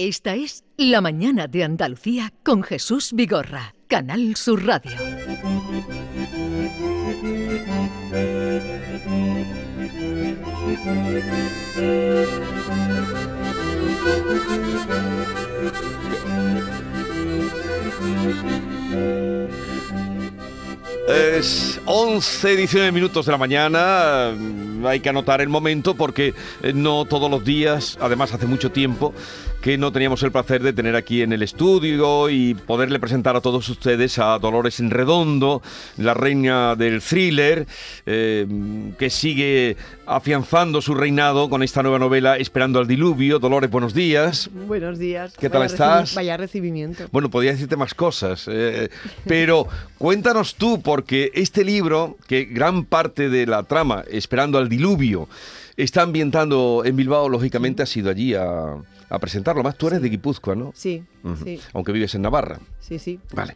Esta 0.00 0.36
es 0.36 0.62
La 0.76 1.00
Mañana 1.00 1.48
de 1.48 1.64
Andalucía 1.64 2.32
con 2.44 2.62
Jesús 2.62 3.10
Vigorra, 3.14 3.74
Canal 3.88 4.36
Sur 4.36 4.64
Radio. 4.64 4.92
Es 21.08 21.80
11, 21.86 22.56
19 22.56 22.92
minutos 22.92 23.26
de 23.26 23.32
la 23.32 23.38
mañana. 23.38 24.32
Hay 24.84 25.00
que 25.00 25.08
anotar 25.08 25.40
el 25.40 25.48
momento 25.48 25.94
porque 25.94 26.34
eh, 26.62 26.72
no 26.72 27.04
todos 27.04 27.28
los 27.28 27.44
días, 27.44 27.98
además 28.00 28.32
hace 28.32 28.46
mucho 28.46 28.70
tiempo, 28.70 29.12
que 29.68 29.76
no 29.76 29.92
teníamos 29.92 30.22
el 30.22 30.32
placer 30.32 30.62
de 30.62 30.72
tener 30.72 30.96
aquí 30.96 31.20
en 31.20 31.30
el 31.30 31.42
estudio 31.42 32.30
y 32.30 32.54
poderle 32.54 32.98
presentar 32.98 33.36
a 33.36 33.42
todos 33.42 33.68
ustedes 33.68 34.18
a 34.18 34.38
Dolores 34.38 34.80
en 34.80 34.88
Redondo, 34.88 35.60
la 35.98 36.14
reina 36.14 36.74
del 36.74 37.02
thriller, 37.02 37.66
eh, 38.06 38.46
que 38.98 39.10
sigue 39.10 39.76
afianzando 40.06 40.80
su 40.80 40.94
reinado 40.94 41.50
con 41.50 41.62
esta 41.62 41.82
nueva 41.82 41.98
novela 41.98 42.38
Esperando 42.38 42.78
al 42.78 42.86
Diluvio. 42.86 43.40
Dolores, 43.40 43.70
buenos 43.70 43.92
días. 43.92 44.48
Buenos 44.54 44.98
días. 44.98 45.34
¿Qué 45.38 45.50
tal 45.50 45.64
estás? 45.64 46.14
Vaya 46.14 46.38
recibimiento. 46.38 47.04
Bueno, 47.12 47.28
podría 47.28 47.52
decirte 47.52 47.76
más 47.76 47.92
cosas, 47.92 48.48
eh, 48.50 48.88
pero 49.26 49.68
cuéntanos 49.98 50.54
tú, 50.54 50.80
porque 50.80 51.30
este 51.34 51.62
libro, 51.62 52.16
que 52.26 52.46
gran 52.46 52.86
parte 52.86 53.28
de 53.28 53.44
la 53.44 53.64
trama, 53.64 54.02
Esperando 54.10 54.56
al 54.56 54.70
Diluvio, 54.70 55.28
está 55.76 56.00
ambientando 56.00 56.84
en 56.86 56.96
Bilbao, 56.96 57.28
lógicamente 57.28 57.82
has 57.82 57.94
ido 57.94 58.08
allí 58.08 58.32
a, 58.32 58.78
a 59.10 59.18
presentarlo. 59.18 59.62
Más 59.62 59.76
tú 59.76 59.88
eres 59.88 60.02
de 60.02 60.08
Guipúzcoa, 60.08 60.54
¿no? 60.54 60.72
Sí, 60.74 61.02
sí, 61.44 61.60
Aunque 61.72 61.92
vives 61.92 62.14
en 62.14 62.22
Navarra. 62.22 62.58
sí, 62.80 62.98
sí. 62.98 63.20
Vale. 63.32 63.54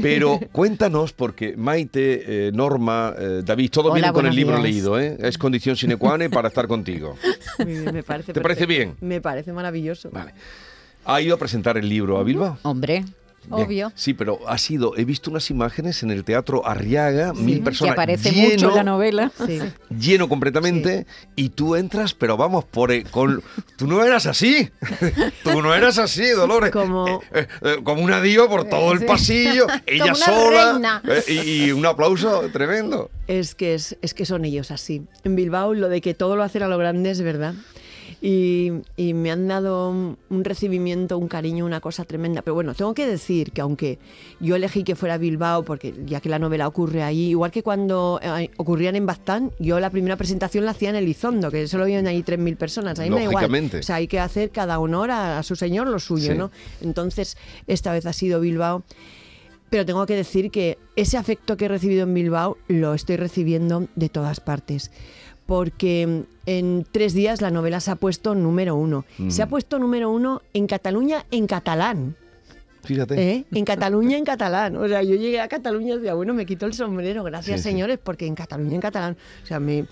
Pero 0.00 0.40
cuéntanos, 0.52 1.12
porque 1.12 1.56
Maite, 1.56 2.48
eh, 2.48 2.52
Norma, 2.52 3.14
eh, 3.18 3.42
David, 3.44 3.70
todos 3.70 3.86
Hola, 3.92 3.94
vienen 3.94 4.12
con 4.12 4.26
el 4.26 4.34
libro 4.34 4.54
días. 4.56 4.62
leído, 4.64 4.98
¿eh? 5.00 5.16
Es 5.20 5.36
condición 5.38 5.76
sine 5.76 5.96
qua 5.96 6.16
non 6.16 6.30
para 6.30 6.48
estar 6.48 6.66
contigo. 6.66 7.16
Me 7.92 8.02
parece 8.02 8.32
¿Te 8.32 8.40
parece 8.40 8.66
bien? 8.66 8.96
Me 9.00 9.20
parece 9.20 9.52
maravilloso. 9.52 10.10
Vale. 10.12 10.32
¿Ha 11.04 11.20
ido 11.20 11.34
a 11.34 11.38
presentar 11.38 11.76
el 11.78 11.88
libro 11.88 12.18
a 12.18 12.22
Bilbao? 12.22 12.58
Hombre, 12.62 13.04
Bien. 13.42 13.52
obvio. 13.66 13.92
Sí, 13.94 14.14
pero 14.14 14.38
ha 14.48 14.58
sido, 14.58 14.96
he 14.96 15.04
visto 15.04 15.30
unas 15.30 15.50
imágenes 15.50 16.02
en 16.02 16.10
el 16.10 16.24
Teatro 16.24 16.66
Arriaga, 16.66 17.32
mil 17.32 17.58
Que 17.58 17.62
personas, 17.64 17.92
aparece 17.94 18.30
lleno, 18.32 18.50
mucho 18.50 18.68
en 18.70 18.74
la 18.76 18.82
novela. 18.84 19.32
Sí. 19.46 19.60
lleno 19.98 20.28
completamente, 20.28 21.06
y 21.36 21.48
tú 21.50 21.74
entras, 21.74 22.14
pero 22.14 22.36
vamos, 22.36 22.64
por 22.64 22.92
el- 22.92 23.04
con, 23.10 23.42
tú 23.76 23.86
no 23.86 24.04
eras 24.04 24.26
así, 24.26 24.70
tú 25.42 25.62
no 25.62 25.74
eras 25.74 25.98
así, 25.98 26.28
Dolores, 26.30 26.70
Como- 26.70 27.06
Eh, 27.08 27.18
eh, 27.34 27.46
eh, 27.62 27.76
como 27.82 28.02
una 28.02 28.20
diva 28.20 28.48
por 28.48 28.64
todo 28.68 28.92
el 28.92 29.04
pasillo, 29.06 29.66
ella 29.86 30.14
sola, 30.14 31.02
eh, 31.04 31.32
y 31.66 31.72
un 31.72 31.86
aplauso 31.86 32.42
tremendo. 32.52 33.10
Es 33.26 33.54
que, 33.54 33.74
es, 33.74 33.96
es 34.02 34.12
que 34.14 34.26
son 34.26 34.44
ellos 34.44 34.70
así. 34.70 35.02
En 35.24 35.36
Bilbao 35.36 35.72
lo 35.74 35.88
de 35.88 36.00
que 36.00 36.14
todo 36.14 36.36
lo 36.36 36.42
hacen 36.42 36.62
a 36.62 36.68
lo 36.68 36.78
grande 36.78 37.10
es 37.10 37.20
verdad. 37.22 37.54
Y, 38.22 38.70
y 38.96 39.14
me 39.14 39.30
han 39.30 39.48
dado 39.48 39.90
un 39.90 40.18
un 40.30 40.44
recibimiento, 40.44 41.18
un 41.18 41.26
cariño, 41.28 41.64
una 41.66 41.80
cosa 41.80 42.04
tremenda. 42.04 42.42
Pero 42.42 42.54
bueno, 42.54 42.74
tengo 42.74 42.94
que 42.94 43.06
decir 43.06 43.50
que 43.52 43.60
aunque 43.60 43.98
yo 44.38 44.56
elegí 44.56 44.84
que 44.84 44.94
fuera 44.94 45.18
Bilbao, 45.18 45.64
porque 45.64 45.92
ya 46.06 46.20
que 46.20 46.28
la 46.28 46.38
novela 46.38 46.68
ocurre 46.68 47.02
allí, 47.02 47.30
igual 47.30 47.50
que 47.50 47.62
cuando 47.62 48.20
eh, 48.22 48.50
ocurrían 48.56 48.94
en 48.96 49.06
Baztán, 49.06 49.50
yo 49.58 49.80
la 49.80 49.90
primera 49.90 50.16
presentación 50.16 50.64
la 50.64 50.70
hacía 50.70 50.90
en 50.90 50.96
Elizondo, 50.96 51.50
que 51.50 51.66
solo 51.66 51.84
viven 51.84 52.06
ahí 52.06 52.22
3.000 52.22 52.56
personas. 52.56 52.98
A 53.00 53.02
mí 53.02 53.10
me 53.10 53.16
da 53.16 53.22
igual. 53.22 53.34
Lógicamente. 53.34 53.78
O 53.78 53.82
sea, 53.82 53.96
hay 53.96 54.06
que 54.06 54.20
hacer 54.20 54.50
cada 54.50 54.78
honor 54.78 55.10
a, 55.10 55.38
a 55.38 55.42
su 55.42 55.56
señor 55.56 55.88
lo 55.88 55.98
suyo, 55.98 56.32
Sí. 56.32 56.38
¿no? 56.38 56.50
Entonces, 56.80 57.36
esta 57.66 57.92
vez 57.92 58.06
ha 58.06 58.12
sido 58.12 58.40
Bilbao. 58.40 58.84
Pero 59.68 59.86
tengo 59.86 60.04
que 60.04 60.16
decir 60.16 60.50
que 60.50 60.78
ese 60.96 61.16
afecto 61.16 61.56
que 61.56 61.66
he 61.66 61.68
recibido 61.68 62.02
en 62.02 62.12
Bilbao 62.12 62.58
lo 62.66 62.92
estoy 62.92 63.16
recibiendo 63.16 63.86
de 63.94 64.08
todas 64.08 64.40
partes. 64.40 64.90
Porque 65.50 66.26
en 66.46 66.86
tres 66.92 67.12
días 67.12 67.42
la 67.42 67.50
novela 67.50 67.80
se 67.80 67.90
ha 67.90 67.96
puesto 67.96 68.36
número 68.36 68.76
uno. 68.76 69.04
Se 69.26 69.42
ha 69.42 69.48
puesto 69.48 69.80
número 69.80 70.08
uno 70.08 70.42
en 70.54 70.68
Cataluña 70.68 71.26
en 71.32 71.48
catalán. 71.48 72.14
Fíjate. 72.84 73.20
¿eh? 73.20 73.44
En 73.50 73.64
Cataluña 73.64 74.16
en 74.16 74.24
catalán. 74.32 74.76
O 74.76 74.86
sea, 74.86 75.02
yo 75.02 75.16
llegué 75.16 75.40
a 75.40 75.48
Cataluña 75.48 75.94
y 75.94 75.96
decía, 75.96 76.14
bueno, 76.14 76.34
me 76.34 76.46
quito 76.46 76.66
el 76.66 76.72
sombrero, 76.72 77.24
gracias 77.24 77.62
Sí, 77.62 77.64
sí. 77.64 77.70
señores, 77.70 77.98
porque 77.98 78.26
en 78.26 78.36
Cataluña 78.36 78.76
en 78.76 78.80
catalán. 78.80 79.16
O 79.42 79.46
sea, 79.46 79.58
me... 79.58 79.86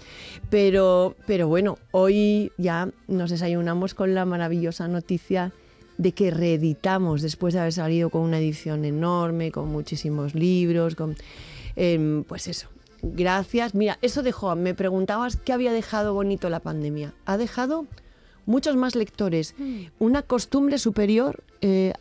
pero, 0.49 1.17
pero 1.27 1.49
bueno, 1.49 1.77
hoy 1.91 2.53
ya 2.57 2.89
nos 3.09 3.31
desayunamos 3.31 3.95
con 3.95 4.15
la 4.15 4.25
maravillosa 4.25 4.87
noticia 4.87 5.51
de 5.97 6.13
que 6.13 6.31
reeditamos 6.31 7.21
después 7.21 7.55
de 7.55 7.61
haber 7.61 7.73
salido 7.73 8.11
con 8.11 8.21
una 8.23 8.39
edición 8.39 8.85
enorme, 8.85 9.51
con 9.51 9.67
muchísimos 9.71 10.37
libros, 10.37 10.95
con... 10.95 11.17
em, 11.75 12.23
pues 12.23 12.47
eso. 12.47 12.69
Gracias. 13.03 13.75
Mira, 13.75 13.99
eso 14.03 14.23
dejó, 14.23 14.55
me 14.57 14.75
preguntabas 14.75 15.37
qué 15.37 15.53
había 15.53 15.73
dejado 15.73 16.15
bonito 16.15 16.49
la 16.51 16.61
pandemia. 16.61 17.15
Ha 17.27 17.37
dejado 17.37 17.87
muchos 18.47 18.77
más 18.77 18.95
lectores, 18.95 19.55
una 19.99 20.23
costumbre 20.23 20.79
superior 20.79 21.45
eh, 21.61 21.93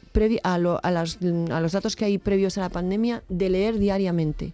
a, 0.43 0.57
lo- 0.57 0.79
a 0.81 0.91
las- 0.91 1.17
a 1.51 1.59
los 1.59 1.71
datos 1.73 1.95
que 1.95 2.05
hay 2.05 2.17
previos 2.17 2.57
a 2.57 2.61
la 2.61 2.69
pandemia 2.69 3.21
de 3.27 3.49
leer 3.49 3.79
diariamente. 3.79 4.53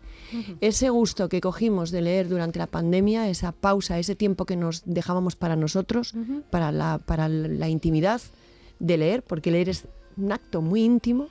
Ese 0.59 0.89
gusto 0.89 1.29
que 1.29 1.39
cogimos 1.39 1.91
de 1.91 2.01
leer 2.01 2.27
durante 2.29 2.57
la 2.59 2.67
pandemia, 2.67 3.29
esa 3.29 3.51
pausa, 3.51 3.99
ese 3.99 4.15
tiempo 4.15 4.45
que 4.45 4.55
nos 4.55 4.81
dejábamos 4.85 5.35
para 5.35 5.55
nosotros, 5.55 6.13
para, 6.49 6.71
la, 6.71 6.99
para 7.05 7.29
la 7.29 7.69
intimidad 7.69 8.21
de 8.79 8.97
leer, 8.97 9.21
porque 9.23 9.51
leer 9.51 9.69
es 9.69 9.85
un 10.17 10.31
acto 10.31 10.61
muy 10.61 10.83
íntimo, 10.83 11.27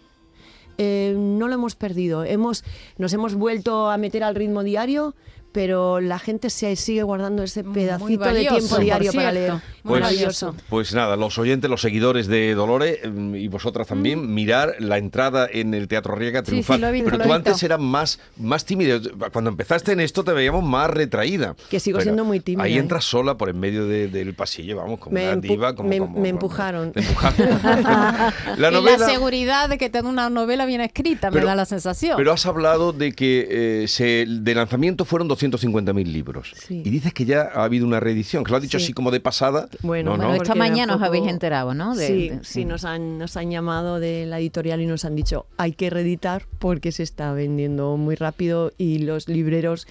eh, 0.79 1.15
no 1.17 1.49
lo 1.49 1.55
hemos 1.55 1.75
perdido. 1.75 2.25
Hemos, 2.25 2.65
nos 2.99 3.13
hemos 3.13 3.35
vuelto 3.35 3.91
a 3.91 3.97
meter 3.97 4.25
al 4.25 4.35
ritmo 4.35 4.63
diario, 4.63 5.15
pero 5.53 6.01
la 6.01 6.19
gente 6.19 6.51
se 6.51 6.75
sigue 6.77 7.03
guardando 7.03 7.43
ese 7.43 7.63
pedacito 7.65 8.25
de 8.33 8.41
tiempo 8.47 8.79
diario 8.79 9.13
para 9.13 9.33
leer. 9.33 9.53
Muy 9.85 9.99
Pues, 9.99 10.03
valioso. 10.03 10.55
pues 10.69 10.95
nada, 10.95 11.17
los 11.17 11.39
oyentes, 11.39 11.69
los 11.69 11.81
seguidores 11.81 12.27
de 12.29 12.55
Dolores 12.55 13.01
mm, 13.05 13.35
y 13.35 13.49
vosotras 13.49 13.87
también, 13.89 14.21
Mm. 14.31 14.35
mirar 14.35 14.75
la 14.79 14.97
entrada 14.99 15.49
en 15.51 15.75
el 15.75 15.89
Teatro 15.89 16.15
Riega 16.15 16.41
Sí, 16.41 16.47
triunfal. 16.47 16.77
sí, 16.77 16.81
lo 16.81 16.89
he 16.89 16.93
visto, 16.93 17.11
Pero 17.11 17.23
tú 17.25 17.33
antes 17.33 17.55
visto. 17.55 17.67
eras 17.67 17.81
más, 17.81 18.21
más 18.37 18.65
tímida. 18.65 19.01
Cuando 19.33 19.51
empezaste 19.51 19.93
en 19.93 20.01
esto 20.01 20.23
te 20.25 20.33
veíamos 20.33 20.63
más 20.65 20.89
retraída. 20.89 21.57
Que 21.69 21.81
sigo 21.81 21.97
Pero 21.99 22.05
siendo 22.05 22.25
muy 22.25 22.39
tímida, 22.41 22.65
Ahí 22.65 22.77
¿eh? 22.77 22.79
entras 22.79 23.05
sola 23.05 23.37
por 23.37 23.49
en 23.49 23.59
medio 23.59 23.87
de- 23.87 24.09
del 24.09 24.35
pasillo, 24.35 24.77
vamos, 24.77 25.01
como 25.01 25.15
Me 25.15 25.25
una 25.29 25.37
empu- 25.37 25.41
diva. 25.49 25.75
Como, 25.75 25.89
me- 25.89 25.99
como- 25.99 26.11
me 26.13 26.15
como- 26.15 26.27
empujaron. 26.27 26.93
empujaron. 26.95 27.49
la 27.63 28.33
y 28.57 28.61
la 28.61 28.71
novela... 28.71 29.07
seguridad 29.09 29.69
de 29.69 29.79
que 29.79 29.91
tenga 29.91 30.09
una 30.09 30.31
novela 30.31 30.65
bien 30.67 30.81
escrita, 30.81 31.31
me 31.31 31.41
da 31.41 31.55
la 31.55 31.65
sensación. 31.65 32.17
Pero 32.17 32.33
has 32.33 32.47
hablado 32.47 32.93
de 32.93 33.13
que 33.13 33.83
eh, 33.83 33.89
se, 33.89 34.27
de 34.29 34.55
lanzamiento 34.55 35.05
fueron 35.05 35.29
250.000 35.51 36.05
libros. 36.13 36.53
Sí. 36.57 36.83
Y 36.85 36.91
dices 36.91 37.13
que 37.13 37.25
ya 37.25 37.51
ha 37.55 37.65
habido 37.65 37.87
una 37.87 37.99
reedición, 38.01 38.45
que 38.45 38.51
lo 38.51 38.57
has 38.59 38.63
dicho 38.63 38.79
Sí. 38.79 38.85
así 38.85 38.93
como 38.93 39.11
de 39.11 39.21
pasada. 39.21 39.69
Bueno, 39.83 40.13
no, 40.13 40.17
bueno, 40.19 40.37
no. 40.37 40.43
esta 40.43 40.55
mañana 40.55 40.95
os 40.95 41.01
tampoco- 41.01 41.07
habéis 41.07 41.27
enterado, 41.33 41.75
¿no? 41.75 41.95
De- 41.97 42.07
sí, 42.07 42.29
de- 42.29 42.45
sí, 42.45 42.65
nos 42.65 42.85
han, 42.85 43.19
nos 43.19 43.37
han 43.37 43.51
llamado 43.51 43.99
de 43.99 44.27
la 44.27 44.39
editorial 44.39 44.81
y 44.81 44.87
nos 44.87 45.05
han 45.05 45.17
dicho 45.17 45.47
hay 45.57 45.73
que 45.73 45.91
reeditar 45.91 46.45
porque 46.59 46.93
se 46.93 47.03
está 47.03 47.33
vendiendo 47.33 47.97
muy 47.97 48.15
rápido 48.15 48.73
y 48.79 48.99
los 48.99 49.29
libreros 49.29 49.87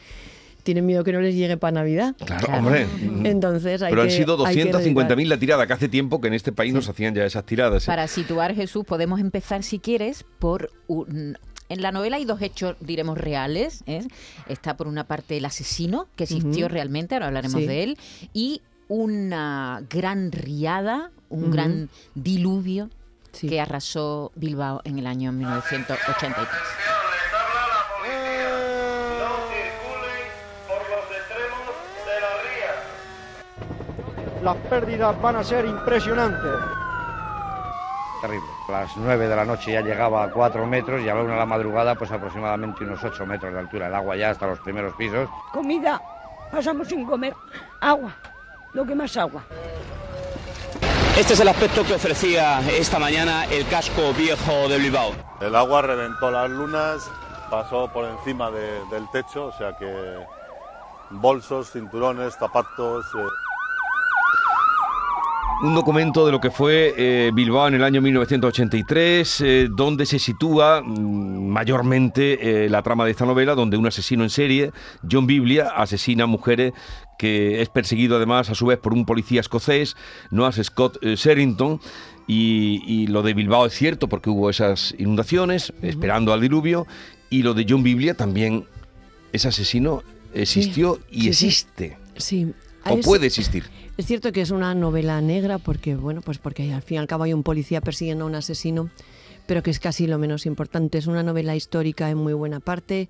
tienen 0.63 0.85
miedo 0.85 1.03
que 1.03 1.11
no 1.11 1.21
les 1.21 1.33
llegue 1.33 1.57
para 1.57 1.71
Navidad. 1.71 2.15
Claro, 2.23 2.45
Claro. 2.45 2.59
hombre. 2.67 2.85
Entonces 3.23 3.81
hay 3.81 3.89
Pero 3.89 4.03
han 4.03 4.11
sido 4.11 4.45
hay 4.45 4.55
que 4.55 4.71
250.000 4.71 5.27
la 5.27 5.37
tirada, 5.37 5.65
que 5.65 5.73
hace 5.73 5.89
tiempo 5.89 6.21
que 6.21 6.27
en 6.27 6.35
este 6.35 6.51
país 6.51 6.71
nos 6.71 6.87
hacían 6.87 7.15
ya 7.15 7.25
esas 7.25 7.43
tiradas. 7.45 7.83
¿eh? 7.83 7.87
Para 7.87 8.07
situar, 8.07 8.53
Jesús, 8.53 8.85
podemos 8.85 9.19
empezar, 9.19 9.63
si 9.63 9.79
quieres, 9.79 10.23
por 10.37 10.69
un... 10.85 11.35
En 11.71 11.81
la 11.81 11.91
novela 11.93 12.17
hay 12.17 12.25
dos 12.25 12.41
hechos, 12.41 12.75
diremos, 12.81 13.17
reales. 13.17 13.83
¿eh? 13.87 14.05
Está 14.49 14.75
por 14.75 14.87
una 14.87 15.05
parte 15.05 15.37
el 15.37 15.45
asesino, 15.45 16.07
que 16.17 16.25
existió 16.25 16.67
realmente, 16.67 17.15
ahora 17.15 17.27
hablaremos 17.27 17.61
Sí. 17.61 17.65
de 17.67 17.83
él, 17.83 17.97
y 18.33 18.61
una 18.89 19.81
gran 19.89 20.33
riada, 20.33 21.11
un 21.29 21.49
gran 21.49 21.89
diluvio 22.13 22.89
Sí. 23.31 23.47
que 23.47 23.61
arrasó 23.61 24.33
Bilbao 24.35 24.81
en 24.83 24.99
el 24.99 25.07
año 25.07 25.31
1983. 25.31 26.35
Les 26.35 26.49
habla 27.33 27.67
la 27.71 27.83
policía. 27.95 28.51
No 29.21 29.31
circulen 29.47 30.27
por 30.67 30.81
los 30.91 31.05
extremos 31.19 31.71
de 32.05 32.15
la 32.19 32.33
ría. 32.43 32.73
Las 34.43 34.57
pérdidas 34.69 35.15
van 35.21 35.35
a 35.37 35.43
ser 35.45 35.63
impresionantes. 35.65 36.51
Terrible. 38.21 38.49
A 38.67 38.71
las 38.71 38.95
9 38.97 39.27
de 39.27 39.35
la 39.35 39.45
noche 39.45 39.71
ya 39.73 39.81
llegaba 39.81 40.23
a 40.23 40.29
4 40.29 40.65
metros 40.67 41.01
y 41.01 41.09
a 41.09 41.15
la 41.15 41.21
1 41.21 41.31
de 41.33 41.39
la 41.39 41.45
madrugada 41.45 41.95
pues 41.95 42.11
aproximadamente 42.11 42.83
unos 42.83 43.03
8 43.03 43.25
metros 43.25 43.51
de 43.53 43.59
altura. 43.59 43.87
El 43.87 43.95
agua 43.95 44.15
ya 44.15 44.29
hasta 44.29 44.45
los 44.47 44.59
primeros 44.59 44.93
pisos. 44.95 45.27
comida, 45.51 45.99
pasamos 46.51 46.87
sin 46.87 47.05
comer, 47.05 47.33
agua, 47.79 48.11
lo 48.73 48.85
que 48.85 48.93
más 48.95 49.15
agua. 49.17 49.43
Este 51.17 51.33
es 51.33 51.39
el 51.39 51.47
aspecto 51.49 51.83
que 51.83 51.95
ofrecía 51.95 52.61
esta 52.71 52.97
mañana 52.97 53.45
el 53.45 53.67
casco 53.67 54.13
viejo 54.13 54.69
de 54.69 54.77
Bilbao. 54.77 55.11
El 55.41 55.55
agua 55.55 55.81
reventó 55.81 56.31
las 56.31 56.49
lunas, 56.49 57.11
pasó 57.49 57.91
por 57.91 58.05
encima 58.05 58.49
de- 58.51 58.85
del 58.91 59.09
techo, 59.11 59.47
o 59.47 59.51
sea 59.51 59.75
que 59.77 60.25
bolsos, 61.09 61.71
cinturones, 61.71 62.35
zapatos. 62.37 63.05
eh, 63.17 63.27
un 65.63 65.75
documento 65.75 66.25
de 66.25 66.31
lo 66.31 66.41
que 66.41 66.49
fue 66.49 66.93
eh, 66.97 67.31
Bilbao 67.33 67.67
en 67.67 67.75
el 67.75 67.83
año 67.83 68.01
1983, 68.01 69.41
eh, 69.41 69.67
donde 69.69 70.05
se 70.07 70.17
sitúa 70.17 70.81
mm, 70.81 71.47
mayormente 71.49 72.65
eh, 72.65 72.69
la 72.69 72.81
trama 72.81 73.05
de 73.05 73.11
esta 73.11 73.25
novela, 73.25 73.53
donde 73.53 73.77
un 73.77 73.85
asesino 73.85 74.23
en 74.23 74.31
serie, 74.31 74.71
John 75.09 75.27
Biblia, 75.27 75.69
asesina 75.75 76.23
a 76.23 76.27
mujeres 76.27 76.73
que 77.19 77.61
es 77.61 77.69
perseguido 77.69 78.15
además 78.17 78.49
a 78.49 78.55
su 78.55 78.65
vez 78.65 78.79
por 78.79 78.93
un 78.93 79.05
policía 79.05 79.41
escocés, 79.41 79.95
Noah 80.31 80.51
Scott 80.51 80.97
Sherrington, 81.03 81.79
y, 82.25 82.81
y 82.87 83.07
lo 83.07 83.21
de 83.21 83.35
Bilbao 83.35 83.67
es 83.67 83.73
cierto 83.73 84.07
porque 84.09 84.31
hubo 84.31 84.49
esas 84.49 84.95
inundaciones, 84.97 85.73
esperando 85.83 86.33
al 86.33 86.41
diluvio, 86.41 86.87
y 87.29 87.43
lo 87.43 87.53
de 87.53 87.67
John 87.69 87.83
Biblia 87.83 88.15
también, 88.15 88.65
ese 89.31 89.49
asesino 89.49 90.01
existió 90.33 90.99
y 91.11 91.21
sí, 91.21 91.27
existe, 91.29 91.97
Sí. 92.17 92.51
o 92.85 92.97
Es- 92.97 93.05
puede 93.05 93.27
existir. 93.27 93.65
Es 94.01 94.07
cierto 94.07 94.31
que 94.31 94.41
es 94.41 94.49
una 94.49 94.73
novela 94.73 95.21
negra 95.21 95.59
porque, 95.59 95.95
bueno, 95.95 96.21
pues 96.23 96.39
porque 96.39 96.73
al 96.73 96.81
fin 96.81 96.95
y 96.95 96.97
al 96.97 97.05
cabo 97.05 97.25
hay 97.25 97.33
un 97.33 97.43
policía 97.43 97.81
persiguiendo 97.81 98.23
a 98.23 98.27
un 98.27 98.33
asesino, 98.33 98.89
pero 99.45 99.61
que 99.61 99.69
es 99.69 99.79
casi 99.79 100.07
lo 100.07 100.17
menos 100.17 100.47
importante. 100.47 100.97
Es 100.97 101.05
una 101.05 101.21
novela 101.21 101.55
histórica 101.55 102.09
en 102.09 102.17
muy 102.17 102.33
buena 102.33 102.59
parte. 102.59 103.09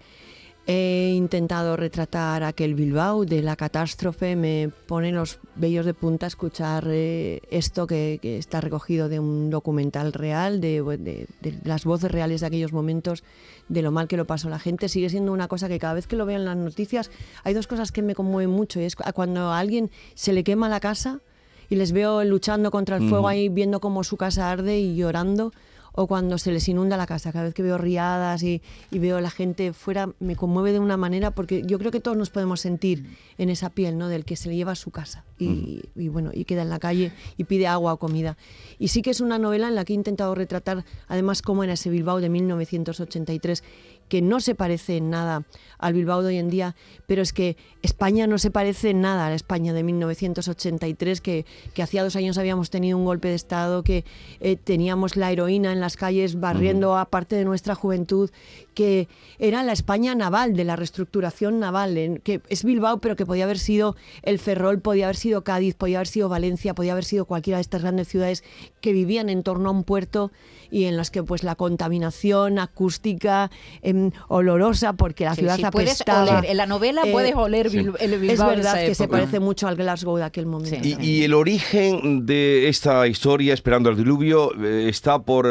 He 0.67 1.13
intentado 1.15 1.75
retratar 1.75 2.43
aquel 2.43 2.75
Bilbao 2.75 3.25
de 3.25 3.41
la 3.41 3.55
catástrofe. 3.55 4.35
Me 4.35 4.69
pone 4.85 5.11
los 5.11 5.39
vellos 5.55 5.85
de 5.87 5.95
punta 5.95 6.27
escuchar 6.27 6.85
eh, 6.87 7.41
esto 7.49 7.87
que, 7.87 8.19
que 8.21 8.37
está 8.37 8.61
recogido 8.61 9.09
de 9.09 9.19
un 9.19 9.49
documental 9.49 10.13
real, 10.13 10.61
de, 10.61 10.81
de- 10.83 11.27
de 11.41 11.59
las 11.63 11.83
voces 11.83 12.11
reales 12.11 12.41
de 12.41 12.47
aquellos 12.47 12.73
momentos, 12.73 13.23
de 13.69 13.81
lo 13.81 13.91
mal 13.91 14.07
que 14.07 14.17
lo 14.17 14.25
pasó 14.27 14.49
la 14.49 14.59
gente. 14.59 14.87
Sigue 14.87 15.09
siendo 15.09 15.33
una 15.33 15.47
cosa 15.47 15.67
que 15.67 15.79
cada 15.79 15.95
vez 15.95 16.05
que 16.05 16.15
lo 16.15 16.27
veo 16.27 16.37
en 16.37 16.45
las 16.45 16.55
noticias, 16.57 17.09
hay 17.43 17.55
dos 17.55 17.65
cosas 17.65 17.91
que 17.91 18.03
me 18.03 18.13
conmueven 18.13 18.51
mucho. 18.51 18.79
Y 18.79 18.83
es 18.83 18.95
cu- 18.95 19.03
cuando 19.15 19.41
a 19.51 19.57
alguien 19.59 19.89
se 20.13 20.31
le 20.31 20.43
quema 20.43 20.69
la 20.69 20.79
casa 20.79 21.21
y 21.69 21.75
les 21.75 21.91
veo 21.91 22.23
luchando 22.23 22.69
contra 22.69 22.97
el 22.97 23.09
fuego 23.09 23.27
ahí, 23.27 23.49
viendo 23.49 23.79
cómo 23.79 24.03
su 24.03 24.15
casa 24.15 24.51
arde 24.51 24.79
y 24.79 24.95
llorando. 24.95 25.53
O 25.93 26.07
cuando 26.07 26.37
se 26.37 26.51
les 26.51 26.67
inunda 26.69 26.97
la 26.97 27.05
casa, 27.05 27.31
cada 27.31 27.45
vez 27.45 27.53
que 27.53 27.63
veo 27.63 27.77
riadas 27.77 28.43
y, 28.43 28.61
y 28.91 28.99
veo 28.99 29.17
a 29.17 29.21
la 29.21 29.29
gente 29.29 29.73
fuera, 29.73 30.09
me 30.19 30.35
conmueve 30.35 30.71
de 30.71 30.79
una 30.79 30.97
manera 30.97 31.31
porque 31.31 31.63
yo 31.65 31.79
creo 31.79 31.91
que 31.91 31.99
todos 31.99 32.17
nos 32.17 32.29
podemos 32.29 32.61
sentir 32.61 33.17
en 33.37 33.49
esa 33.49 33.69
piel, 33.69 33.97
¿no? 33.97 34.07
Del 34.07 34.25
que 34.25 34.35
se 34.35 34.49
le 34.49 34.55
lleva 34.55 34.71
a 34.71 34.75
su 34.75 34.91
casa 34.91 35.25
y, 35.37 35.81
y 35.95 36.07
bueno, 36.07 36.31
y 36.33 36.45
queda 36.45 36.61
en 36.61 36.69
la 36.69 36.79
calle 36.79 37.11
y 37.37 37.43
pide 37.43 37.67
agua 37.67 37.93
o 37.93 37.97
comida. 37.97 38.37
Y 38.79 38.89
sí 38.89 39.01
que 39.01 39.09
es 39.09 39.21
una 39.21 39.37
novela 39.37 39.67
en 39.67 39.75
la 39.75 39.85
que 39.85 39.93
he 39.93 39.95
intentado 39.95 40.35
retratar 40.35 40.85
además 41.07 41.41
cómo 41.41 41.63
era 41.63 41.73
ese 41.73 41.89
Bilbao 41.89 42.21
de 42.21 42.29
1983, 42.29 43.63
que 44.07 44.21
no 44.21 44.41
se 44.41 44.55
parece 44.55 44.97
en 44.97 45.09
nada 45.09 45.45
al 45.77 45.93
Bilbao 45.93 46.21
de 46.21 46.29
hoy 46.29 46.37
en 46.37 46.49
día, 46.49 46.75
pero 47.07 47.21
es 47.21 47.31
que 47.31 47.55
España 47.81 48.27
no 48.27 48.37
se 48.37 48.51
parece 48.51 48.89
en 48.89 49.01
nada 49.01 49.25
a 49.25 49.29
la 49.29 49.35
España 49.35 49.73
de 49.73 49.83
1983, 49.83 51.21
que, 51.21 51.45
que 51.73 51.81
hacía 51.81 52.03
dos 52.03 52.15
años 52.15 52.37
habíamos 52.37 52.69
tenido 52.69 52.97
un 52.97 53.05
golpe 53.05 53.29
de 53.29 53.35
Estado, 53.35 53.83
que 53.83 54.03
eh, 54.41 54.57
teníamos 54.57 55.15
la 55.15 55.31
heroína 55.31 55.71
en 55.71 55.79
las 55.81 55.97
calles 55.97 56.39
barriendo 56.39 56.97
a 56.97 57.05
parte 57.05 57.35
de 57.35 57.43
nuestra 57.45 57.75
juventud, 57.75 58.29
que 58.73 59.07
era 59.39 59.63
la 59.63 59.73
España 59.73 60.15
naval, 60.15 60.55
de 60.55 60.63
la 60.63 60.75
reestructuración 60.75 61.59
naval, 61.59 61.97
en- 61.97 62.17
que 62.19 62.41
es 62.49 62.63
Bilbao, 62.63 62.99
pero 62.99 63.15
que 63.15 63.25
podía 63.25 63.43
haber 63.43 63.59
sido 63.59 63.95
el 64.23 64.39
Ferrol, 64.39 64.79
podía 64.79 65.05
haber 65.05 65.17
sido 65.17 65.43
Cádiz, 65.43 65.75
podía 65.75 65.97
haber 65.97 66.07
sido 66.07 66.29
Valencia, 66.29 66.73
podía 66.73 66.93
haber 66.93 67.03
sido 67.05 67.25
cualquiera 67.25 67.57
de 67.57 67.61
estas 67.61 67.81
grandes 67.81 68.07
ciudades 68.07 68.43
que 68.79 68.93
vivían 68.93 69.29
en 69.29 69.43
torno 69.43 69.69
a 69.69 69.71
un 69.73 69.83
puerto 69.83 70.31
y 70.69 70.85
en 70.85 70.95
las 70.95 71.11
que 71.11 71.21
pues 71.21 71.43
la 71.43 71.55
contaminación 71.55 72.57
acústica, 72.59 73.51
em, 73.81 74.11
olorosa, 74.29 74.93
porque 74.93 75.25
la 75.25 75.35
Sí, 75.35 75.41
ciudad 75.41 75.71
puedes 75.71 76.01
apestaba. 76.01 76.39
oler, 76.39 76.49
en 76.51 76.57
la 76.57 76.65
novela 76.65 77.01
Eh, 77.05 77.11
puedes 77.11 77.35
oler 77.35 77.69
sí. 77.69 77.77
Bil- 77.79 77.95
el 77.99 78.19
Bilbao 78.19 78.31
Es 78.31 78.39
de 78.39 78.45
verdad 78.45 78.77
esa 78.77 78.87
que 78.87 78.95
se 78.95 79.03
época. 79.03 79.17
parece 79.19 79.39
mucho 79.39 79.67
al 79.67 79.75
Glasgow 79.75 80.15
de 80.17 80.23
aquel 80.23 80.45
momento. 80.45 80.77
Sí. 80.81 80.95
Y, 80.99 81.05
y 81.05 81.23
el 81.23 81.33
origen 81.33 82.25
de 82.25 82.69
esta 82.69 83.05
historia, 83.07 83.53
Esperando 83.53 83.89
el 83.89 83.97
Diluvio, 83.97 84.51
eh, 84.63 84.87
está 84.89 85.19
por, 85.19 85.45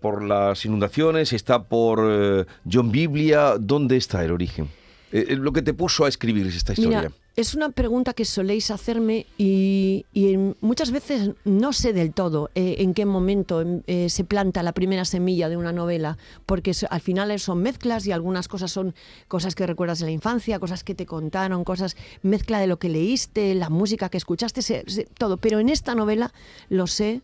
por 0.00 0.22
las 0.24 0.64
inundaciones, 0.64 1.32
está 1.32 1.64
por 1.64 2.00
eh, 2.10 2.44
John 2.70 2.90
Biblia. 2.90 3.56
¿Dónde 3.60 3.96
está 3.96 4.24
el 4.24 4.32
origen? 4.32 4.68
Eh, 5.12 5.26
eh, 5.30 5.36
lo 5.36 5.52
que 5.52 5.62
te 5.62 5.74
puso 5.74 6.04
a 6.04 6.08
escribir 6.08 6.46
esta 6.46 6.72
historia. 6.72 6.98
Mira, 7.02 7.12
es 7.36 7.54
una 7.54 7.70
pregunta 7.70 8.12
que 8.12 8.24
soléis 8.24 8.70
hacerme 8.70 9.26
y, 9.38 10.04
y 10.12 10.36
muchas 10.60 10.90
veces 10.92 11.30
no 11.44 11.72
sé 11.72 11.92
del 11.92 12.12
todo 12.12 12.50
eh, 12.54 12.76
en 12.78 12.92
qué 12.94 13.06
momento 13.06 13.64
eh, 13.86 14.08
se 14.08 14.24
planta 14.24 14.62
la 14.62 14.72
primera 14.72 15.04
semilla 15.04 15.48
de 15.48 15.56
una 15.56 15.72
novela, 15.72 16.16
porque 16.46 16.70
es- 16.72 16.84
al 16.88 17.00
final 17.00 17.36
son 17.40 17.60
mezclas 17.62 18.06
y 18.06 18.12
algunas 18.12 18.46
cosas 18.48 18.70
son 18.70 18.94
cosas 19.28 19.54
que 19.54 19.66
recuerdas 19.66 19.98
de 20.00 20.06
la 20.06 20.12
infancia, 20.12 20.58
cosas 20.60 20.84
que 20.84 20.94
te 20.94 21.06
contaron, 21.06 21.64
cosas 21.64 21.96
mezcla 22.22 22.58
de 22.60 22.66
lo 22.68 22.78
que 22.78 22.88
leíste, 22.88 23.54
la 23.54 23.68
música 23.70 24.08
que 24.10 24.18
escuchaste, 24.18 24.62
se- 24.62 24.84
se- 24.86 25.06
todo. 25.18 25.36
Pero 25.38 25.58
en 25.60 25.68
esta 25.70 25.94
novela 25.94 26.32
lo 26.68 26.86
sé 26.86 27.20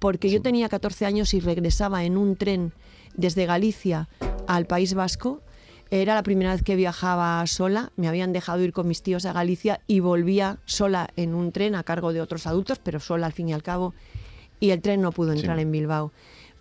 porque 0.00 0.30
yo 0.30 0.42
tenía 0.42 0.68
14 0.68 1.06
años 1.06 1.32
y 1.34 1.40
regresaba 1.40 2.02
en 2.04 2.16
un 2.16 2.34
tren 2.34 2.72
desde 3.14 3.46
Galicia 3.46 4.08
al 4.48 4.66
País 4.66 4.94
Vasco 4.94 5.40
era 5.92 6.14
la 6.14 6.22
primera 6.22 6.52
vez 6.52 6.62
que 6.62 6.76
viajaba 6.76 7.44
sola, 7.48 7.90
me 7.96 8.06
habían 8.06 8.32
dejado 8.32 8.62
ir 8.62 8.72
con 8.72 8.86
mis 8.86 9.02
tíos 9.02 9.24
a 9.26 9.32
Galicia 9.32 9.80
y 9.88 9.98
volvía 9.98 10.58
sola 10.64 11.10
en 11.16 11.34
un 11.34 11.50
tren 11.50 11.74
a 11.74 11.82
cargo 11.82 12.12
de 12.12 12.20
otros 12.20 12.46
adultos, 12.46 12.78
pero 12.78 13.00
sola 13.00 13.26
al 13.26 13.32
fin 13.32 13.48
y 13.48 13.52
al 13.52 13.64
cabo, 13.64 13.92
y 14.60 14.70
el 14.70 14.82
tren 14.82 15.00
no 15.00 15.10
pudo 15.10 15.32
entrar 15.32 15.56
Sí. 15.56 15.62
en 15.62 15.72
Bilbao. 15.72 16.12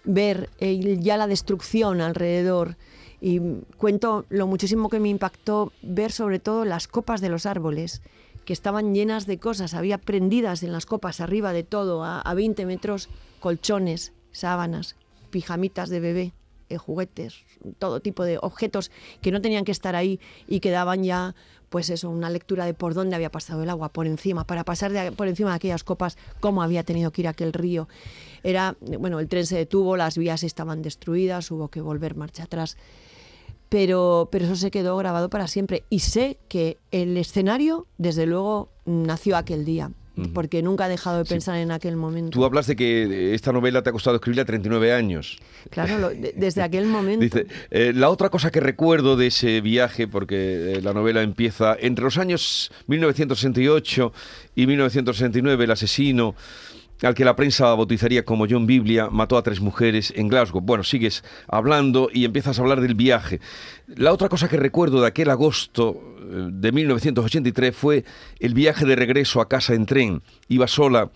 Ver 0.04 0.50
eh, 0.60 0.98
ya 1.00 1.16
la 1.16 1.28
destrucción 1.28 2.02
alrededor 2.02 2.76
y 3.22 3.40
cuento 3.78 4.26
lo 4.30 4.48
muchísimo 4.48 4.90
que 4.90 5.00
me 5.00 5.10
impactó 5.10 5.74
ver 5.84 6.12
sobre 6.12 6.40
todo 6.40 6.66
las 6.66 6.88
copas 6.88 7.22
de 7.22 7.30
los 7.30 7.46
árboles 7.46 8.02
que 8.50 8.54
estaban 8.54 8.96
llenas 8.96 9.28
de 9.28 9.38
cosas, 9.38 9.76
había 9.76 10.00
prendidas 10.00 10.64
en 10.64 10.72
las 10.72 10.88
copas 10.88 11.22
arriba 11.22 11.54
de 11.54 11.62
todo, 11.64 12.04
a, 12.04 12.20
a 12.20 12.34
20 12.34 12.66
metros, 12.66 13.08
colchones, 13.40 14.12
sábanas, 14.32 14.96
pijamitas 15.30 15.90
de 15.90 16.00
bebé, 16.00 16.34
eh, 16.70 16.78
juguetes, 16.78 17.36
todo 17.78 18.00
tipo 18.00 18.24
de 18.24 18.40
objetos 18.42 18.90
que 19.22 19.32
no 19.32 19.40
tenían 19.40 19.66
que 19.66 19.72
estar 19.72 19.96
ahí 19.96 20.20
y 20.48 20.62
que 20.62 20.72
daban 20.72 21.04
ya, 21.04 21.36
pues 21.70 21.92
eso, 21.92 22.10
una 22.10 22.32
lectura 22.32 22.66
de 22.66 22.74
por 22.74 22.96
dónde 22.96 23.16
había 23.16 23.30
pasado 23.30 23.62
el 23.62 23.70
agua, 23.70 23.90
por 23.90 24.08
encima, 24.08 24.46
para 24.46 24.64
pasar 24.64 24.92
de- 24.94 25.12
por 25.12 25.28
encima 25.28 25.52
de 25.52 25.58
aquellas 25.58 25.84
copas, 25.84 26.18
cómo 26.40 26.64
había 26.64 26.82
tenido 26.84 27.12
que 27.12 27.22
ir 27.22 27.28
aquel 27.28 27.54
río. 27.54 27.88
Era, 28.42 28.78
bueno, 28.82 29.20
el 29.20 29.28
tren 29.28 29.46
se 29.46 29.58
detuvo, 29.58 29.96
las 29.96 30.18
vías 30.18 30.42
estaban 30.42 30.82
destruidas, 30.82 31.52
hubo 31.52 31.68
que 31.68 31.82
volver 31.82 32.16
marcha 32.16 32.46
atrás. 32.46 32.78
Pero, 33.70 34.30
pero 34.32 34.46
eso 34.46 34.56
se 34.56 34.72
quedó 34.72 34.98
grabado 34.98 35.30
para 35.30 35.48
siempre. 35.48 35.84
Y 35.90 36.00
sé 36.00 36.38
que 36.48 36.78
el 36.92 37.16
escenario, 37.18 37.86
desde 37.98 38.26
luego, 38.26 38.70
nació 38.86 39.38
aquel 39.38 39.64
día, 39.64 39.92
porque 40.34 40.62
nunca 40.64 40.88
he 40.88 40.90
dejado 40.90 41.20
de 41.20 41.26
Sí. 41.26 41.30
pensar 41.36 41.58
en 41.60 41.72
aquel 41.72 41.96
momento. 41.96 42.32
Tú 42.32 42.44
hablas 42.44 42.66
de 42.68 42.76
que 42.76 43.34
esta 43.36 43.54
novela 43.54 43.84
te 43.84 43.90
ha 43.90 43.94
costado 43.94 44.16
escribirla 44.16 44.44
39 44.44 44.92
años. 44.92 45.38
Claro, 45.70 45.98
lo- 46.00 46.10
de- 46.10 46.34
desde 46.36 46.62
aquel 46.64 46.86
momento. 46.88 47.22
Dice, 47.24 47.46
eh, 47.70 47.94
la 47.96 48.10
otra 48.10 48.30
cosa 48.30 48.50
que 48.52 48.60
recuerdo 48.60 49.16
de 49.16 49.28
ese 49.28 49.62
viaje, 49.62 50.08
porque 50.08 50.74
eh, 50.74 50.82
la 50.82 50.94
novela 50.94 51.22
empieza 51.22 51.78
entre 51.80 52.04
los 52.04 52.18
años 52.18 52.72
1968 52.88 54.12
y 54.56 54.68
1969, 54.68 55.64
el 55.66 55.72
asesino 55.72 56.36
al 57.02 57.14
que 57.14 57.26
la 57.26 57.36
prensa 57.36 57.74
bautizaría 57.76 58.26
como 58.26 58.46
John 58.50 58.66
Biblia 58.66 59.10
mató 59.10 59.38
a 59.38 59.44
tres 59.44 59.62
mujeres 59.62 60.14
en 60.16 60.28
Glasgow. 60.28 60.62
Bueno, 60.62 60.84
sigues 60.84 61.24
hablando 61.48 62.10
y 62.14 62.26
empiezas 62.26 62.60
a 62.60 62.62
hablar 62.62 62.82
del 62.82 62.96
viaje. 62.96 63.40
La 63.88 64.14
otra 64.14 64.30
cosa 64.30 64.50
que 64.50 64.58
recuerdo 64.58 65.02
de 65.02 65.08
aquel 65.08 65.30
agosto 65.30 66.02
eh, 66.20 66.50
de 66.52 66.72
1983 66.72 67.76
fue 67.76 68.04
el 68.40 68.54
viaje 68.54 68.86
de 68.86 68.96
regreso 68.96 69.42
a 69.42 69.48
casa 69.48 69.74
en 69.74 69.86
tren. 69.86 70.22
Iba 70.48 70.68
sola 70.68 71.12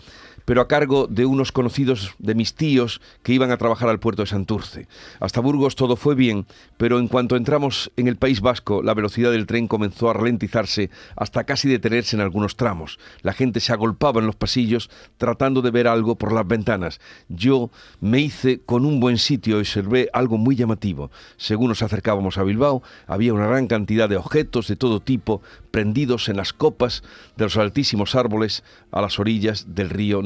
pero 0.46 0.62
a 0.62 0.68
cargo 0.68 1.08
de 1.08 1.26
unos 1.26 1.52
conocidos 1.52 2.14
de 2.20 2.36
mis 2.36 2.56
tíos 2.56 3.02
que 3.24 3.34
iban 3.34 3.52
a 3.52 3.58
trabajar 3.58 3.90
al 3.90 4.00
puerto 4.00 4.24
de 4.24 4.28
Santurce. 4.28 4.88
Hasta 5.20 5.42
Burgos 5.42 5.76
todo 5.76 5.96
fue 5.96 6.16
bien, 6.16 6.46
pero 6.78 7.00
en 7.00 7.08
cuanto 7.08 7.36
entramos 7.36 7.92
en 7.98 8.08
el 8.08 8.18
País 8.18 8.42
Vasco, 8.42 8.82
la 8.84 8.94
velocidad 8.94 9.32
del 9.32 9.48
tren 9.48 9.68
comenzó 9.68 10.10
a 10.10 10.14
ralentizarse 10.14 10.90
hasta 11.16 11.44
casi 11.44 11.70
detenerse 11.70 12.16
en 12.16 12.22
algunos 12.22 12.56
tramos. 12.56 13.00
La 13.22 13.34
gente 13.34 13.60
se 13.60 13.74
agolpaba 13.74 14.20
en 14.20 14.28
los 14.28 14.36
pasillos 14.36 14.90
tratando 15.18 15.62
de 15.62 15.72
ver 15.72 15.88
algo 15.88 16.16
por 16.16 16.34
las 16.34 16.48
ventanas. 16.48 17.00
Yo 17.30 17.70
me 18.02 18.20
hice 18.20 18.62
con 18.66 18.86
un 18.86 19.00
buen 19.00 19.18
sitio 19.18 19.58
y 19.58 19.62
observé 19.62 20.10
algo 20.14 20.38
muy 20.38 20.56
llamativo. 20.56 21.12
Según 21.38 21.70
nos 21.70 21.82
acercábamos 21.82 22.38
a 22.38 22.44
Bilbao, 22.44 22.84
había 23.08 23.34
una 23.34 23.48
gran 23.48 23.68
cantidad 23.68 24.10
de 24.10 24.18
objetos 24.18 24.68
de 24.68 24.76
todo 24.76 25.00
tipo 25.00 25.42
prendidos 25.72 26.30
en 26.30 26.38
las 26.38 26.54
copas 26.54 27.04
de 27.36 27.46
los 27.46 27.58
altísimos 27.58 28.16
árboles 28.16 28.64
a 28.92 29.02
las 29.02 29.20
orillas 29.20 29.74
del 29.76 29.90
río 29.90 30.22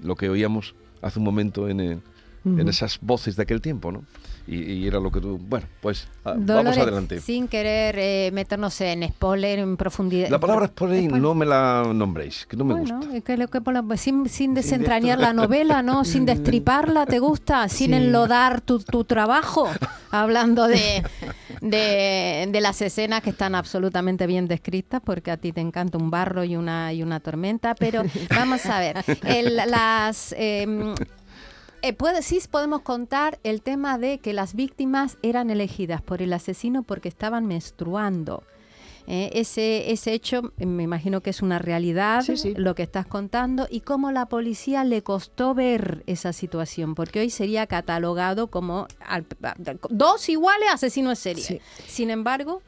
lo 0.00 0.16
que 0.16 0.28
oíamos 0.28 0.74
hace 1.02 1.18
un 1.18 1.24
momento 1.24 1.68
en, 1.68 1.80
el- 1.80 2.02
en 2.44 2.60
Ujú. 2.60 2.68
esas 2.70 2.98
voces 3.00 3.36
de 3.36 3.42
aquel 3.42 3.60
tiempo, 3.60 3.90
¿no? 3.92 4.04
Y, 4.46 4.62
y 4.62 4.86
era 4.86 4.98
lo 4.98 5.10
que 5.12 5.20
tú... 5.20 5.38
Bueno, 5.38 5.66
pues 5.82 6.08
ah, 6.24 6.30
vamos 6.32 6.46
Dolores, 6.46 6.78
adelante. 6.78 7.20
Sin 7.20 7.48
querer 7.48 7.96
eh, 7.98 8.30
meternos 8.32 8.80
en 8.80 9.06
spoiler, 9.06 9.58
en 9.58 9.76
profundidad. 9.76 10.30
La 10.30 10.40
palabra 10.40 10.68
spoiler 10.68 11.00
Spoiler. 11.02 11.20
no 11.20 11.34
me 11.34 11.44
la 11.44 11.90
nombréis, 11.94 12.46
que 12.46 12.56
no 12.56 12.64
me 12.64 12.72
bueno, 12.74 12.96
gusta. 12.96 13.14
es 13.16 13.24
que 13.24 13.36
lo 13.36 13.48
que 13.48 13.60
por 13.60 13.74
la- 13.74 13.96
sin, 13.98 14.26
sin 14.30 14.54
desentrañar 14.54 15.18
la 15.18 15.34
novela, 15.34 15.82
¿no? 15.82 16.02
Sin 16.06 16.24
destriparla, 16.24 17.04
¿te 17.04 17.18
gusta? 17.18 17.68
Sin 17.68 17.88
Sí. 17.90 17.94
enlodar 17.94 18.62
tu, 18.62 18.78
tu 18.78 19.04
trabajo, 19.04 19.68
hablando 20.10 20.66
de, 20.66 21.02
de, 21.60 22.48
de 22.50 22.60
las 22.62 22.80
escenas 22.80 23.22
que 23.22 23.30
están 23.30 23.54
absolutamente 23.54 24.26
bien 24.26 24.48
descritas, 24.48 25.02
porque 25.04 25.30
a 25.30 25.36
ti 25.36 25.52
te 25.52 25.60
encanta 25.60 25.98
un 25.98 26.10
barro 26.10 26.42
y 26.44 26.56
una, 26.56 26.92
y 26.94 27.02
una 27.02 27.20
tormenta, 27.20 27.74
pero 27.74 28.02
vamos 28.30 28.64
a 28.66 28.80
ver, 28.80 29.04
el- 29.26 29.56
las... 29.56 30.34
em, 30.38 30.94
eh, 31.82 31.92
puede, 31.92 32.22
sí 32.22 32.40
podemos 32.50 32.82
contar 32.82 33.38
el 33.44 33.62
tema 33.62 33.98
de 33.98 34.18
que 34.18 34.32
las 34.32 34.54
víctimas 34.54 35.18
eran 35.22 35.50
elegidas 35.50 36.02
por 36.02 36.22
el 36.22 36.32
asesino 36.32 36.82
porque 36.82 37.08
estaban 37.08 37.46
menstruando. 37.46 38.42
Eh, 39.10 39.30
ese, 39.40 39.90
ese 39.90 40.12
hecho 40.12 40.52
eh, 40.58 40.66
me 40.66 40.82
imagino 40.82 41.22
que 41.22 41.30
es 41.30 41.40
una 41.40 41.58
realidad, 41.58 42.20
Sí, 42.22 42.36
sí. 42.36 42.52
lo 42.54 42.74
que 42.74 42.82
estás 42.82 43.06
contando, 43.06 43.66
y 43.70 43.80
cómo 43.80 44.12
la 44.12 44.26
policía 44.26 44.84
le 44.84 45.02
costó 45.02 45.54
ver 45.54 46.02
esa 46.06 46.34
situación, 46.34 46.94
porque 46.94 47.20
hoy 47.20 47.30
sería 47.30 47.66
catalogado 47.66 48.48
como 48.48 48.86
al- 49.00 49.24
dos 49.88 50.28
iguales 50.28 50.68
asesinos 50.70 51.12
en 51.12 51.16
serie. 51.36 51.42
Sí. 51.44 51.60
Sin 51.86 52.10
embargo, 52.10 52.60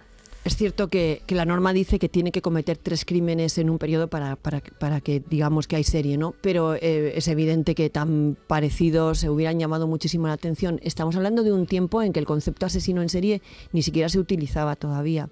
Es 0.43 0.57
cierto 0.57 0.89
que, 0.89 1.23
que 1.27 1.35
la 1.35 1.45
norma 1.45 1.75
dice 1.75 1.99
que 1.99 2.09
tiene 2.09 2.33
que 2.33 2.41
cometer 2.41 2.79
tres 2.79 3.05
crímenes 3.05 3.59
en 3.59 3.69
un 3.69 3.79
periodo 3.79 4.09
para, 4.09 4.37
para, 4.37 4.63
para 4.79 5.03
que 5.03 5.23
digamos 5.29 5.67
que 5.69 5.77
hay 5.77 5.85
serie, 5.85 6.17
¿no? 6.17 6.35
Pero 6.41 6.75
eh, 6.77 7.13
es 7.15 7.29
evidente 7.29 7.75
que 7.75 7.91
tan 7.91 8.39
parecidos 8.47 9.19
se 9.19 9.29
hubieran 9.29 9.59
llamado 9.59 9.87
muchísimo 9.87 10.29
la 10.29 10.33
atención. 10.33 10.81
Estamos 10.83 11.15
hablando 11.15 11.43
de 11.43 11.53
un 11.53 11.67
tiempo 11.67 12.01
en 12.01 12.15
que 12.15 12.21
el 12.21 12.27
concepto 12.27 12.65
asesino 12.65 13.03
en 13.03 13.11
serie 13.11 13.43
ni 13.73 13.83
siquiera 13.83 14.09
se 14.09 14.19
utilizaba 14.19 14.77
todavía. 14.77 15.29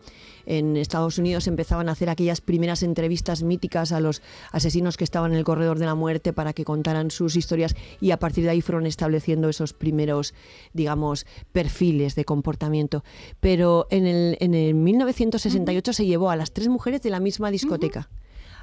En 0.51 0.79
Estados 0.79 1.19
Unidos 1.19 1.47
empezaban 1.47 1.91
a 1.91 1.93
hacer 1.93 2.09
aquellas 2.09 2.41
primeras 2.41 2.83
entrevistas 2.83 3.43
míticas 3.43 3.93
a 3.93 4.01
los 4.01 4.23
asesinos 4.51 4.97
que 4.97 5.05
estaban 5.05 5.33
en 5.33 5.37
el 5.37 5.45
corredor 5.45 5.79
de 5.79 5.85
la 5.85 5.95
muerte 5.95 6.33
para 6.33 6.55
que 6.55 6.65
contaran 6.65 7.11
sus 7.11 7.37
historias 7.37 7.77
y 8.01 8.13
a 8.13 8.19
partir 8.19 8.45
de 8.45 8.51
ahí 8.51 8.63
fueron 8.63 8.87
estableciendo 8.87 9.51
esos 9.51 9.75
primeros, 9.75 10.33
digamos, 10.73 11.27
perfiles 11.53 12.15
de 12.15 12.25
comportamiento. 12.25 13.05
Pero 13.41 13.89
en 13.91 14.07
el, 14.07 14.39
en 14.41 14.55
el 14.55 14.75
1968 14.75 15.93
se 15.93 16.07
llevó 16.07 16.31
a 16.31 16.37
las 16.37 16.53
tres 16.53 16.69
mujeres 16.69 17.03
de 17.03 17.11
la 17.11 17.21
misma 17.21 17.51
discoteca. 17.51 18.09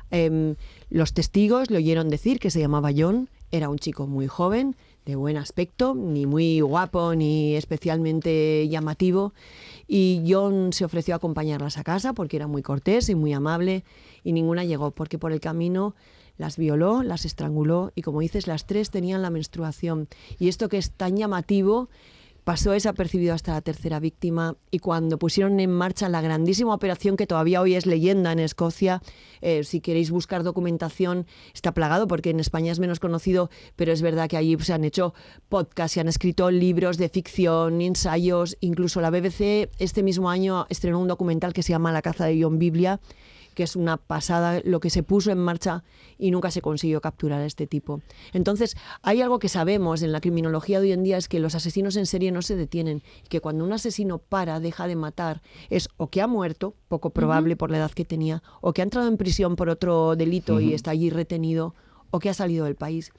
Em, 0.10 0.56
los 0.90 1.14
testigos 1.14 1.70
le 1.70 1.78
oyeron 1.78 2.10
decir 2.10 2.40
que 2.40 2.50
se 2.50 2.60
llamaba 2.60 2.90
John, 2.98 3.30
era 3.52 3.70
un 3.70 3.78
chico 3.78 4.08
muy 4.08 4.26
joven, 4.26 4.76
de 5.06 5.16
buen 5.16 5.38
aspecto, 5.38 5.94
ni 5.96 6.26
muy 6.26 6.62
guapo 6.62 7.16
ni 7.16 7.56
especialmente 7.56 8.68
llamativo. 8.70 9.34
Y 9.88 10.24
John 10.28 10.74
se 10.74 10.86
ofreció 10.86 11.14
a 11.14 11.18
acompañarlas 11.18 11.78
a 11.78 11.84
casa 11.84 12.14
porque 12.14 12.38
era 12.38 12.48
muy 12.48 12.64
cortés 12.64 13.10
y 13.10 13.16
muy 13.16 13.34
amable 13.34 13.84
y 14.24 14.34
ninguna 14.34 14.64
llegó 14.64 14.92
porque 14.92 15.20
por 15.20 15.32
el 15.32 15.40
camino 15.40 15.96
las 16.38 16.58
violó, 16.58 17.04
las 17.04 17.26
estranguló 17.26 17.92
y 17.96 18.02
como 18.02 18.20
dices, 18.20 18.48
las 18.48 18.66
tres 18.66 18.90
tenían 18.90 19.22
la 19.22 19.30
menstruación. 19.30 20.08
Y 20.40 20.48
esto 20.48 20.70
que 20.70 20.78
es 20.78 20.92
tan 20.92 21.16
llamativo 21.16 21.90
pasó 22.46 22.72
desapercibido 22.72 23.34
hasta 23.34 23.54
la 23.54 23.62
tercera 23.62 24.00
víctima 24.00 24.56
y 24.70 24.78
cuando 24.78 25.18
pusieron 25.18 25.60
en 25.60 25.72
marcha 25.72 26.08
la 26.10 26.22
grandísima 26.22 26.76
operación 26.76 27.18
que 27.18 27.26
todavía 27.26 27.60
hoy 27.60 27.74
es 27.74 27.88
leyenda 27.88 28.32
en 28.32 28.40
Escocia, 28.40 29.02
eh, 29.42 29.64
si 29.64 29.82
queréis 29.82 30.12
buscar 30.12 30.44
documentación, 30.44 31.26
está 31.56 31.74
plagado 31.74 32.08
porque 32.08 32.30
en 32.30 32.40
España 32.40 32.72
es 32.72 32.80
menos 32.80 33.00
conocido, 33.00 33.50
pero 33.76 33.92
es 33.92 34.04
verdad 34.04 34.30
que 34.30 34.38
allí 34.38 34.56
se 34.60 34.74
han 34.74 34.84
hecho 34.84 35.16
podcasts, 35.50 35.96
se 35.96 36.02
han 36.02 36.08
escrito 36.08 36.52
libros 36.52 36.98
de 36.98 37.10
ficción, 37.10 37.82
ensayos, 37.82 38.58
incluso 38.62 39.02
la 39.02 39.10
BBC 39.10 39.72
este 39.80 40.04
mismo 40.04 40.30
año 40.30 40.68
estrenó 40.70 41.00
un 41.00 41.08
documental 41.08 41.52
que 41.52 41.64
se 41.64 41.72
llama 41.72 41.92
La 41.92 42.04
caza 42.04 42.26
de 42.26 42.40
John 42.42 42.60
Biblia 42.60 43.00
que 43.56 43.64
es 43.64 43.76
una 43.76 43.98
pasada 43.98 44.62
lo 44.64 44.80
que 44.80 44.92
se 44.92 45.02
puso 45.02 45.32
en 45.32 45.40
marcha 45.40 45.84
y 46.18 46.30
nunca 46.30 46.52
se 46.52 46.62
consiguió 46.62 47.02
capturar 47.02 47.42
a 47.42 47.46
este 47.46 47.66
tipo. 47.66 48.02
Entonces, 48.34 48.76
hay 49.02 49.22
algo 49.22 49.40
que 49.40 49.50
sabemos 49.50 50.04
en 50.04 50.12
la 50.12 50.22
criminología 50.22 50.80
de 50.80 50.88
hoy 50.88 50.92
en 50.92 51.04
día 51.04 51.18
es 51.18 51.28
que 51.28 51.40
los 51.40 51.56
asesinos 51.56 51.96
en 51.96 52.06
serie 52.06 52.32
no 52.32 52.42
se 52.42 52.56
detienen, 52.56 53.02
y 53.24 53.28
que 53.28 53.42
cuando 53.42 53.64
un 53.64 53.74
asesino 53.74 54.20
para, 54.20 54.60
deja 54.60 54.88
de 54.88 54.96
matar, 54.96 55.42
es 55.70 55.90
o 55.98 56.10
que 56.10 56.22
ha 56.22 56.28
muerto, 56.28 56.76
poco 56.88 57.10
probable 57.10 57.56
por 57.56 57.72
la 57.72 57.78
edad 57.78 57.92
que 57.92 58.06
tenía, 58.06 58.44
o 58.62 58.74
que 58.74 58.82
ha 58.82 58.84
entrado 58.84 59.08
en 59.08 59.18
prisión 59.18 59.56
por 59.56 59.70
otro 59.70 60.16
delito 60.16 60.60
y 60.60 60.74
está 60.74 60.92
allí 60.92 61.10
retenido, 61.10 61.74
o 62.16 62.20
que 62.20 62.30
ha 62.30 62.34
salido 62.34 62.64
del 62.66 62.76
país. 62.76 63.12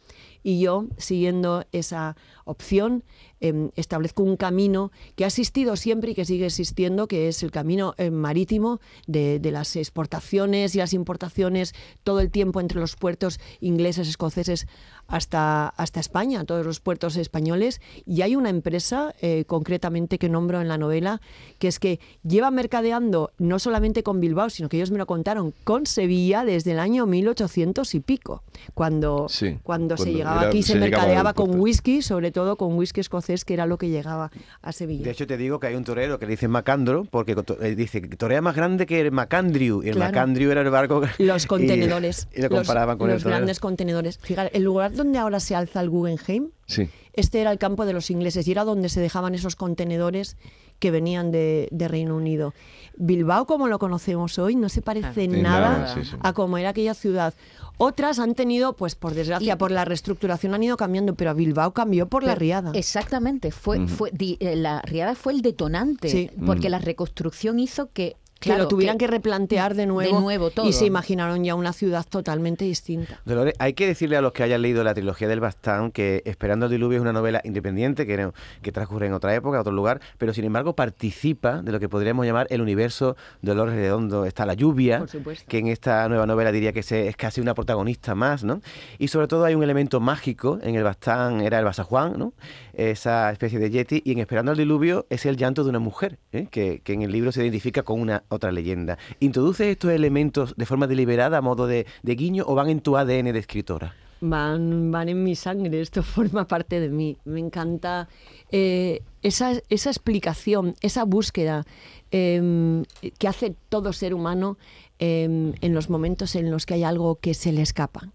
Y 0.42 0.60
yo, 0.60 0.86
siguiendo 0.96 1.66
esa 1.72 2.16
opción, 2.44 3.04
em, 3.40 3.70
establezco 3.76 4.22
un 4.22 4.36
camino 4.36 4.90
que 5.16 5.24
ha 5.24 5.26
existido 5.26 5.76
siempre 5.76 6.12
y 6.12 6.14
que 6.14 6.24
sigue 6.24 6.46
existiendo, 6.46 7.08
que 7.08 7.28
es 7.28 7.42
el 7.42 7.50
camino 7.50 7.94
eh, 7.98 8.10
marítimo 8.10 8.80
de, 9.06 9.38
de 9.38 9.50
las 9.50 9.76
exportaciones 9.76 10.74
y 10.74 10.78
las 10.78 10.94
importaciones 10.94 11.74
todo 12.04 12.20
el 12.20 12.30
tiempo 12.30 12.60
entre 12.60 12.80
los 12.80 12.96
puertos 12.96 13.38
ingleses, 13.60 14.08
escoceses, 14.08 14.66
hasta, 15.08 15.68
hasta 15.68 16.00
España, 16.00 16.44
todos 16.44 16.64
los 16.66 16.80
puertos 16.80 17.16
españoles. 17.16 17.80
Y 18.06 18.22
hay 18.22 18.36
una 18.36 18.50
empresa, 18.50 19.14
eh, 19.22 19.44
concretamente, 19.46 20.18
que 20.18 20.28
nombro 20.28 20.60
en 20.60 20.68
la 20.68 20.78
novela, 20.78 21.20
que 21.58 21.68
es 21.68 21.78
que 21.78 22.00
lleva 22.22 22.50
mercadeando 22.50 23.32
no 23.38 23.58
solamente 23.58 24.02
con 24.02 24.20
Bilbao, 24.20 24.50
sino 24.50 24.68
que 24.68 24.76
ellos 24.76 24.90
me 24.90 24.98
lo 24.98 25.06
contaron, 25.06 25.54
con 25.64 25.86
Sevilla 25.86 26.44
desde 26.44 26.72
el 26.72 26.78
año 26.78 27.06
1800 27.06 27.94
y 27.94 28.00
pico, 28.00 28.42
cuando, 28.74 29.26
Sí, 29.28 29.58
cuando, 29.62 29.96
se 29.96 30.04
cuando 30.04 30.18
llegaba 30.18 30.40
era- 30.40 30.48
aquí, 30.48 30.62
se 30.62 30.72
se, 30.74 30.78
mercadeaba 30.78 31.32
con 31.34 31.58
whisky, 31.60 32.02
sobre 32.02 32.30
todo 32.32 32.56
con 32.56 32.74
whisky 32.76 33.00
escocés, 33.00 33.44
que 33.44 33.54
era 33.54 33.66
lo 33.66 33.78
que 33.78 33.88
llegaba 33.88 34.30
a 34.62 34.72
Sevilla. 34.72 35.04
De 35.04 35.10
hecho, 35.12 35.26
te 35.26 35.36
digo 35.36 35.60
que 35.60 35.68
hay 35.68 35.74
un 35.74 35.84
torero 35.84 36.18
que 36.18 36.26
le 36.26 36.30
dicen 36.32 36.50
Macandro, 36.50 37.06
porque 37.10 37.36
eh, 37.60 37.74
dice 37.74 38.02
que 38.02 38.16
torea 38.16 38.40
más 38.40 38.54
grande 38.56 38.86
que 38.86 39.00
el 39.00 39.12
Macandriu. 39.12 39.82
Y 39.82 39.88
el 39.88 39.94
Claro. 39.96 40.12
Macandriu 40.12 40.50
era 40.50 40.62
el 40.62 40.70
barco. 40.70 41.00
que- 41.02 41.24
Los 41.24 41.44
y- 41.44 41.46
contenedores. 41.48 42.28
Y, 42.34 42.42
lo 42.42 42.48
los- 42.48 42.58
comparaban 42.60 42.98
con 42.98 43.08
los 43.08 43.18
el 43.18 43.22
torero. 43.22 43.36
grandes 43.38 43.60
contenedores. 43.60 44.18
Fíjate, 44.22 44.56
el 44.56 44.64
lugar 44.64 44.92
donde 44.96 45.18
ahora 45.18 45.40
se 45.40 45.54
alza 45.54 45.80
el 45.80 45.90
Guggenheim, 45.90 46.50
Sí. 46.66 46.88
este 47.12 47.40
era 47.40 47.52
el 47.52 47.58
campo 47.58 47.86
de 47.86 47.92
los 47.92 48.10
ingleses 48.10 48.46
y 48.48 48.52
era 48.52 48.64
donde 48.64 48.88
se 48.88 49.00
dejaban 49.00 49.34
esos 49.34 49.54
contenedores 49.56 50.36
que 50.78 50.90
venían 50.90 51.30
de, 51.30 51.68
de 51.70 51.88
Reino 51.88 52.16
Unido. 52.16 52.52
Bilbao, 52.96 53.46
como 53.46 53.68
lo 53.68 53.78
conocemos 53.78 54.38
hoy, 54.38 54.56
no 54.56 54.68
se 54.68 54.82
parece 54.82 55.24
En 55.24 55.42
nada 55.42 55.78
nada, 55.78 55.94
sí, 55.94 56.04
sí. 56.04 56.16
a 56.20 56.32
como 56.32 56.58
era 56.58 56.70
aquella 56.70 56.94
ciudad. 56.94 57.32
Otras 57.78 58.18
han 58.18 58.34
tenido, 58.34 58.74
pues 58.74 58.94
por 58.94 59.12
desgracia, 59.14 59.58
por 59.58 59.70
la 59.70 59.84
reestructuración 59.84 60.54
han 60.54 60.62
ido 60.62 60.76
cambiando, 60.78 61.14
pero 61.14 61.34
Bilbao 61.34 61.72
cambió 61.72 62.08
por 62.08 62.24
la 62.24 62.34
riada. 62.34 62.72
Exactamente, 62.74 63.50
fue, 63.52 63.86
fue 63.86 64.10
di- 64.12 64.38
eh, 64.40 64.56
la 64.56 64.80
riada 64.82 65.14
fue 65.14 65.34
el 65.34 65.42
detonante, 65.42 66.08
Sí. 66.08 66.30
porque 66.46 66.68
Mm. 66.68 66.72
la 66.72 66.78
reconstrucción 66.78 67.58
hizo 67.58 67.90
que, 67.92 68.16
que 68.38 68.50
claro, 68.50 68.64
lo 68.64 68.68
tuvieran 68.68 68.98
que, 68.98 69.06
replantear 69.06 69.74
de 69.74 69.86
nuevo, 69.86 70.20
nuevo 70.20 70.50
todo. 70.50 70.66
y 70.68 70.72
se 70.72 70.84
imaginaron 70.86 71.42
ya 71.42 71.54
una 71.54 71.72
ciudad 71.72 72.04
totalmente 72.08 72.64
distinta. 72.64 73.20
Dolores, 73.24 73.54
hay 73.58 73.72
que 73.72 73.86
decirle 73.86 74.16
a 74.16 74.20
los 74.20 74.32
que 74.32 74.42
hayan 74.42 74.60
leído 74.62 74.84
la 74.84 74.92
trilogía 74.94 75.26
del 75.28 75.40
Bastán 75.40 75.90
que 75.90 76.22
Esperando 76.26 76.66
el 76.66 76.72
diluvio 76.72 76.96
es 76.98 77.02
una 77.02 77.12
novela 77.12 77.40
independiente 77.44 78.06
que, 78.06 78.72
transcurre 78.72 79.06
en 79.06 79.14
otra 79.14 79.34
época, 79.34 79.56
en 79.56 79.60
otro 79.62 79.72
lugar, 79.72 80.00
pero 80.18 80.34
sin 80.34 80.44
embargo 80.44 80.74
participa 80.74 81.62
de 81.62 81.72
lo 81.72 81.80
que 81.80 81.88
podríamos 81.88 82.26
llamar 82.26 82.46
el 82.50 82.60
universo 82.60 83.16
de 83.42 83.48
Dolores 83.54 83.74
Redondo. 83.74 84.24
Está 84.26 84.44
la 84.44 84.54
lluvia, 84.54 85.04
que 85.48 85.58
en 85.58 85.68
esta 85.68 86.08
nueva 86.08 86.26
novela 86.26 86.52
diría 86.52 86.72
que 86.72 86.82
se- 86.82 87.08
es 87.08 87.16
casi 87.16 87.40
una 87.40 87.54
protagonista 87.54 88.14
más, 88.14 88.44
¿no? 88.44 88.60
Y 88.98 89.08
sobre 89.08 89.28
todo 89.28 89.44
hay 89.44 89.54
un 89.54 89.62
elemento 89.62 89.98
mágico, 90.00 90.58
en 90.62 90.74
el 90.74 90.84
Bastán 90.84 91.40
era 91.40 91.58
el 91.58 91.64
Basajuan, 91.64 92.18
¿no? 92.18 92.32
Esa 92.74 93.30
especie 93.32 93.58
de 93.58 93.70
yeti, 93.70 94.02
y 94.04 94.12
en 94.12 94.18
Esperando 94.18 94.52
el 94.52 94.58
diluvio 94.58 95.06
es 95.08 95.24
el 95.26 95.36
llanto 95.36 95.62
de 95.64 95.70
una 95.70 95.78
mujer, 95.78 96.18
¿eh? 96.32 96.48
que, 96.50 96.80
que 96.84 96.92
en 96.92 97.02
el 97.02 97.12
libro 97.12 97.32
se 97.32 97.40
identifica 97.42 97.82
con 97.82 98.00
una 98.00 98.24
otra 98.28 98.52
leyenda. 98.52 98.98
¿Introduces 99.20 99.68
estos 99.68 99.92
elementos 99.92 100.54
de 100.56 100.66
forma 100.66 100.86
deliberada, 100.86 101.38
a 101.38 101.42
modo 101.42 101.66
de, 101.66 101.86
guiño, 102.02 102.44
o 102.46 102.54
van 102.54 102.68
en 102.68 102.80
tu 102.80 102.96
ADN 102.96 103.32
de 103.32 103.38
escritora? 103.38 103.94
van, 104.20 104.90
van 104.90 105.10
en 105.10 105.22
mi 105.22 105.34
sangre, 105.34 105.80
esto 105.80 106.02
forma 106.16 106.46
parte 106.46 106.80
de 106.80 106.88
mí. 106.88 107.16
Me 107.24 107.40
encanta 107.40 108.08
eh, 108.50 109.02
esa, 109.22 109.52
esa 109.68 109.90
explicación, 109.90 110.74
esa 110.80 111.04
búsqueda 111.04 111.66
eh, 112.10 112.82
que 113.18 113.28
hace 113.28 113.54
todo 113.68 113.92
ser 113.92 114.14
humano 114.14 114.58
eh, 114.98 115.52
en 115.60 115.74
los 115.74 115.90
momentos 115.90 116.34
en 116.34 116.50
los 116.50 116.64
que 116.66 116.74
hay 116.74 116.84
algo 116.84 117.16
que 117.16 117.34
se 117.34 117.52
le 117.52 117.62
escapa. 117.62 118.10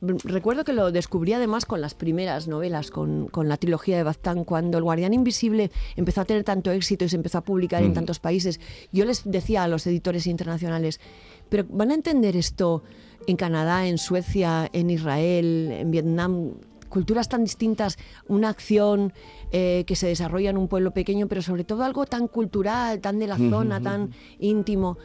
Recuerdo 0.00 0.64
que 0.64 0.74
lo 0.74 0.92
descubrí 0.92 1.32
además 1.32 1.64
con 1.64 1.80
las 1.80 1.94
primeras 1.94 2.48
novelas, 2.48 2.90
con, 2.90 3.28
con 3.28 3.48
la 3.48 3.56
trilogía 3.56 3.96
de 3.96 4.02
Baztán, 4.02 4.44
cuando 4.44 4.76
El 4.76 4.84
Guardián 4.84 5.14
Invisible 5.14 5.70
empezó 5.96 6.20
a 6.20 6.24
tener 6.26 6.44
tanto 6.44 6.70
éxito 6.70 7.06
y 7.06 7.08
se 7.08 7.16
empezó 7.16 7.38
a 7.38 7.40
publicar 7.40 7.82
en 7.82 7.94
tantos 7.94 8.18
países. 8.18 8.60
Yo 8.92 9.06
les 9.06 9.22
decía 9.24 9.62
a 9.62 9.68
los 9.68 9.86
editores 9.86 10.26
internacionales, 10.26 11.00
pero 11.48 11.64
¿van 11.70 11.92
a 11.92 11.94
entender 11.94 12.36
esto 12.36 12.82
en 13.26 13.36
Canadá, 13.36 13.86
en 13.86 13.96
Suecia, 13.96 14.68
en 14.72 14.90
Israel, 14.90 15.70
en 15.72 15.90
Vietnam? 15.90 16.52
Culturas 16.90 17.28
tan 17.30 17.44
distintas, 17.44 17.96
una 18.28 18.50
acción 18.50 19.14
eh, 19.50 19.84
que 19.86 19.96
se 19.96 20.08
desarrolla 20.08 20.50
en 20.50 20.58
un 20.58 20.68
pueblo 20.68 20.92
pequeño, 20.92 21.26
pero 21.26 21.40
sobre 21.40 21.64
todo 21.64 21.84
algo 21.84 22.04
tan 22.04 22.28
cultural, 22.28 23.00
tan 23.00 23.18
de 23.18 23.26
la 23.26 23.38
zona, 23.38 23.80
tan 23.80 24.10
íntimo. 24.38 24.98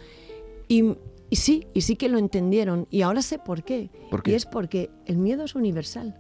Y, 0.68 0.96
y 1.32 1.38
sí, 1.38 1.66
y 1.74 1.82
sí 1.82 1.96
que 1.96 2.10
lo 2.10 2.18
entendieron. 2.18 2.88
Y 2.92 3.04
ahora 3.04 3.22
sé 3.22 3.40
por 3.40 3.64
qué. 3.64 3.90
¿Por 4.12 4.22
qué? 4.22 4.32
Y 4.32 4.34
es 4.36 4.46
porque 4.46 4.92
el 5.06 5.18
miedo 5.18 5.46
es 5.46 5.56
universal. 5.56 6.20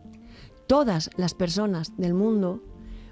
Todas 0.67 1.09
las 1.17 1.33
personas 1.33 1.97
del 1.97 2.13
mundo 2.13 2.63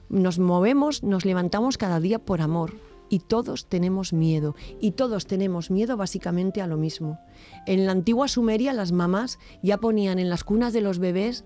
nos 0.08 0.39
movemos, 0.39 1.03
nos 1.03 1.25
levantamos 1.25 1.77
cada 1.77 2.00
día 2.00 2.18
por 2.18 2.39
amor. 2.39 2.72
Y 3.10 3.20
todos 3.20 3.68
tenemos 3.68 4.13
miedo. 4.13 4.56
Y 4.79 4.91
todos 4.91 5.27
tenemos 5.27 5.72
miedo 5.72 5.98
básicamente 5.98 6.62
a 6.62 6.68
lo 6.68 6.77
mismo. 6.77 7.20
En 7.65 7.86
la 7.86 7.91
antigua 7.91 8.29
Sumeria 8.29 8.72
las 8.72 8.94
mamás 8.94 9.38
ya 9.62 9.77
ponían 9.77 10.20
en 10.20 10.29
las 10.29 10.46
cunas 10.46 10.72
de 10.72 10.79
los 10.79 11.00
bebés 11.00 11.44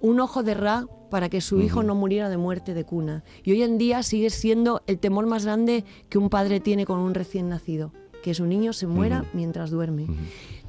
un 0.00 0.20
ojo 0.20 0.44
de 0.44 0.54
Ra 0.54 0.86
para 1.10 1.28
que 1.28 1.40
su 1.40 1.60
hijo 1.60 1.82
no 1.82 1.96
muriera 1.96 2.28
de 2.28 2.36
muerte 2.36 2.74
de 2.74 2.84
cuna. 2.84 3.24
Y 3.42 3.52
hoy 3.52 3.62
en 3.62 3.78
día 3.78 4.04
sigue 4.04 4.30
siendo 4.30 4.82
el 4.86 4.98
temor 4.98 5.26
más 5.26 5.44
grande 5.44 5.84
que 6.08 6.18
un 6.18 6.30
padre 6.30 6.60
tiene 6.60 6.86
con 6.86 6.98
un 6.98 7.14
recién 7.14 7.48
nacido, 7.48 7.92
que 8.26 8.34
su 8.34 8.44
niño 8.44 8.72
se 8.72 8.88
muera 8.88 9.24
mientras 9.34 9.70
duerme. 9.70 10.08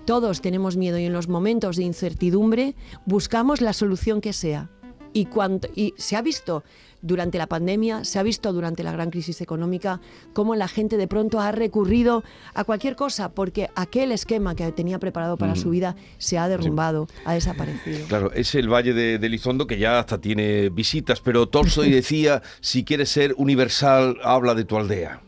Todos 0.05 0.41
tenemos 0.41 0.77
miedo 0.77 0.99
y 0.99 1.05
en 1.05 1.11
los 1.11 1.27
momentos 1.27 1.75
de 1.75 1.85
incertidumbre 1.85 2.75
buscamos 3.07 3.61
la 3.61 3.73
solución 3.73 4.21
que 4.21 4.31
sea. 4.31 4.69
Y, 5.11 5.25
cuanto, 5.25 5.67
y 5.73 5.95
se 5.97 6.15
ha 6.15 6.21
visto 6.21 6.63
durante 7.01 7.39
la 7.39 7.47
pandemia, 7.47 8.03
se 8.03 8.19
ha 8.19 8.23
visto 8.23 8.53
durante 8.53 8.83
la 8.83 8.91
gran 8.91 9.09
crisis 9.09 9.41
económica, 9.41 10.01
cómo 10.33 10.53
la 10.53 10.67
gente 10.67 10.97
de 10.97 11.07
pronto 11.07 11.39
ha 11.39 11.51
recurrido 11.51 12.23
a 12.53 12.63
cualquier 12.63 12.95
cosa, 12.95 13.29
porque 13.29 13.71
aquel 13.73 14.11
esquema 14.11 14.53
que 14.53 14.71
tenía 14.71 14.99
preparado 14.99 15.35
para 15.35 15.55
su 15.55 15.71
vida 15.71 15.95
se 16.19 16.37
ha 16.37 16.47
derrumbado, 16.47 17.07
ha 17.25 17.33
desaparecido. 17.33 18.05
Claro, 18.07 18.31
es 18.33 18.53
el 18.53 18.71
Valle 18.71 18.93
de, 18.93 19.17
de 19.17 19.25
Elizondo 19.25 19.65
que 19.65 19.79
ya 19.79 19.97
hasta 19.97 20.21
tiene 20.21 20.69
visitas, 20.69 21.21
pero 21.21 21.49
Tolstoy 21.49 21.89
decía, 22.01 22.43
si 22.61 22.83
quieres 22.83 23.09
ser 23.09 23.33
universal, 23.35 24.17
habla 24.21 24.53
de 24.53 24.63
tu 24.63 24.77
aldea. 24.77 25.23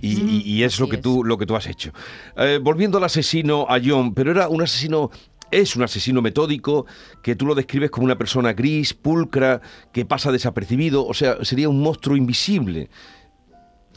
Y, 0.00 0.20
y- 0.20 0.42
y 0.44 0.62
es 0.62 0.78
lo 0.80 0.88
que 0.88 0.98
tú 0.98 1.24
lo 1.24 1.36
que 1.38 1.46
tú 1.46 1.56
has 1.56 1.66
hecho. 1.66 1.92
Eh, 2.36 2.58
volviendo 2.62 2.98
al 2.98 3.04
asesino 3.04 3.66
a 3.68 3.78
John, 3.84 4.14
pero 4.14 4.30
era 4.30 4.48
un 4.48 4.62
asesino 4.62 5.10
es 5.52 5.74
un 5.74 5.82
asesino 5.82 6.22
metódico 6.22 6.86
que 7.24 7.34
tú 7.34 7.44
lo 7.44 7.56
describes 7.56 7.90
como 7.90 8.04
una 8.04 8.16
persona 8.16 8.52
gris, 8.52 8.94
pulcra, 8.94 9.60
que 9.92 10.04
pasa 10.04 10.30
desapercibido, 10.30 11.04
o 11.04 11.12
sea, 11.12 11.44
sería 11.44 11.68
un 11.68 11.80
monstruo 11.82 12.16
invisible. 12.16 12.88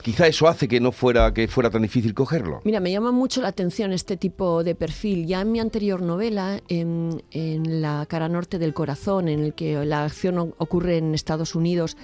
Quizá 0.01 0.27
eso 0.27 0.47
hace 0.47 0.67
que 0.67 0.79
no 0.81 0.91
fuera 0.91 1.31
que 1.33 1.47
fuera 1.47 1.69
tan 1.69 1.83
difícil 1.83 2.13
cogerlo. 2.13 2.59
Mira, 2.65 2.79
me 2.81 2.91
llama 2.91 3.11
mucho 3.11 3.41
la 3.41 3.49
atención 3.49 3.93
este 3.93 4.17
tipo 4.17 4.63
de 4.63 4.75
perfil. 4.75 5.27
Ya 5.27 5.39
en 5.41 5.51
mi 5.51 5.59
anterior 5.61 6.01
novela, 6.01 6.59
en, 6.67 7.23
en 7.31 7.81
La 7.81 8.05
cara 8.09 8.27
norte 8.27 8.57
del 8.59 8.73
corazón, 8.73 9.29
en 9.29 9.39
el 9.41 9.53
que 9.53 9.85
la 9.85 10.03
acción 10.03 10.37
ocurre 10.57 10.97
en 10.97 11.13
Estados 11.13 11.55
Unidos, 11.55 11.95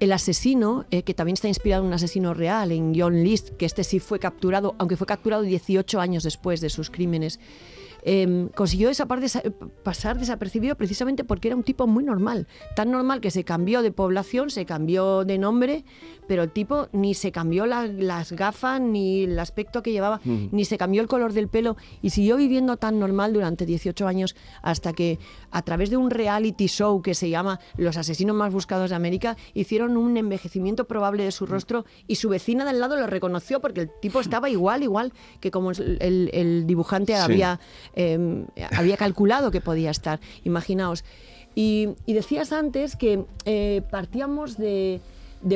el 0.00 0.12
asesino, 0.12 0.86
eh, 0.90 1.02
que 1.02 1.14
también 1.14 1.34
está 1.34 1.48
inspirado 1.48 1.82
en 1.82 1.88
un 1.88 1.94
asesino 1.94 2.34
real, 2.34 2.72
en 2.72 2.92
John 2.98 3.22
List, 3.22 3.50
que 3.50 3.66
este 3.66 3.84
sí 3.84 4.00
fue 4.00 4.18
capturado, 4.18 4.74
aunque 4.78 4.96
fue 4.96 5.06
capturado 5.06 5.42
18 5.42 6.00
años 6.00 6.22
después 6.22 6.60
de 6.60 6.70
sus 6.70 6.90
crímenes, 6.90 7.40
eh, 8.04 8.48
consiguió 8.54 8.90
esa 8.90 9.06
parte 9.06 9.26
desa- 9.26 9.42
pasar 9.82 10.18
desapercibido 10.18 10.76
precisamente 10.76 11.24
porque 11.24 11.48
era 11.48 11.56
un 11.56 11.62
tipo 11.62 11.86
muy 11.86 12.04
normal. 12.04 12.46
Tan 12.76 12.90
normal 12.90 13.20
que 13.20 13.30
se 13.30 13.44
cambió 13.44 13.82
de 13.82 13.90
población, 13.92 14.50
se 14.50 14.66
cambió 14.66 15.24
de 15.24 15.38
nombre, 15.38 15.84
pero 16.28 16.42
el 16.42 16.50
tipo 16.50 16.88
ni 16.92 17.14
se 17.14 17.32
cambió 17.32 17.66
la- 17.66 17.86
las 17.86 18.32
gafas, 18.32 18.80
ni 18.80 19.24
el 19.24 19.38
aspecto 19.38 19.82
que 19.82 19.92
llevaba, 19.92 20.20
ni 20.24 20.64
se 20.64 20.78
cambió 20.78 21.00
el 21.02 21.08
color 21.08 21.32
del 21.32 21.48
pelo 21.48 21.76
y 22.02 22.10
siguió 22.10 22.36
viviendo 22.36 22.76
tan 22.76 22.98
normal 22.98 23.32
durante 23.32 23.66
18 23.66 24.06
años 24.06 24.36
hasta 24.62 24.92
que 24.92 25.18
a 25.50 25.62
través 25.62 25.90
de 25.90 25.96
un 25.96 26.10
reality 26.10 26.66
show 26.66 27.00
que 27.02 27.14
se 27.14 27.30
llama 27.30 27.60
Los 27.76 27.96
asesinos 27.96 28.36
más 28.36 28.52
buscados 28.52 28.90
de 28.90 28.96
América 28.96 29.36
hicieron 29.54 29.96
un 29.96 30.16
envejecimiento 30.16 30.86
probable 30.86 31.24
de 31.24 31.32
su 31.32 31.46
rostro 31.46 31.84
y 32.06 32.16
su 32.16 32.28
vecina 32.28 32.64
del 32.64 32.80
lado 32.80 32.96
lo 32.96 33.06
reconoció 33.06 33.60
porque 33.60 33.82
el 33.82 33.90
tipo 34.00 34.20
estaba 34.20 34.50
igual, 34.50 34.82
igual 34.82 35.12
que 35.40 35.50
como 35.50 35.70
el, 35.70 35.98
el- 36.00 36.30
el 36.32 36.66
dibujante 36.66 37.14
Sí. 37.14 37.18
había, 37.22 37.60
eh, 37.94 38.44
había 38.72 38.96
calculado 38.96 39.50
que 39.50 39.60
podía 39.60 39.90
estar. 39.90 40.20
Imaginaos. 40.44 41.04
Y, 41.54 41.90
decías 42.06 42.52
antes 42.52 42.96
que 42.96 43.24
eh, 43.44 43.82
partíamos 43.90 44.56
de, 44.56 45.00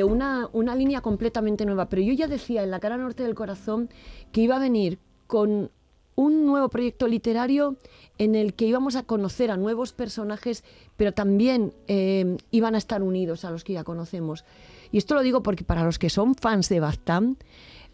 una, 0.03 0.75
línea 0.75 1.01
completamente 1.01 1.65
nueva, 1.65 1.89
pero 1.89 2.01
yo 2.01 2.13
ya 2.13 2.27
decía 2.27 2.63
en 2.63 2.71
la 2.71 2.79
cara 2.79 2.97
norte 2.97 3.23
del 3.23 3.35
corazón 3.35 3.89
que 4.31 4.41
iba 4.41 4.55
a 4.55 4.59
venir 4.59 4.99
con 5.27 5.71
un 6.15 6.45
nuevo 6.45 6.69
proyecto 6.69 7.07
literario 7.07 7.77
en 8.17 8.35
el 8.35 8.53
que 8.53 8.65
íbamos 8.65 8.95
a 8.95 9.03
conocer 9.03 9.51
a 9.51 9.57
nuevos 9.57 9.93
personajes, 9.93 10.63
pero 10.97 11.13
también 11.13 11.73
eh, 11.87 12.37
iban 12.51 12.75
a 12.75 12.77
estar 12.77 13.01
unidos 13.01 13.45
a 13.45 13.51
los 13.51 13.63
que 13.63 13.73
ya 13.73 13.83
conocemos. 13.83 14.43
Y 14.91 14.97
esto 14.97 15.15
lo 15.15 15.21
digo 15.21 15.43
porque 15.43 15.63
para 15.63 15.83
los 15.83 15.99
que 15.99 16.09
son 16.09 16.35
fans 16.35 16.67
de 16.67 16.79
Baztán, 16.79 17.37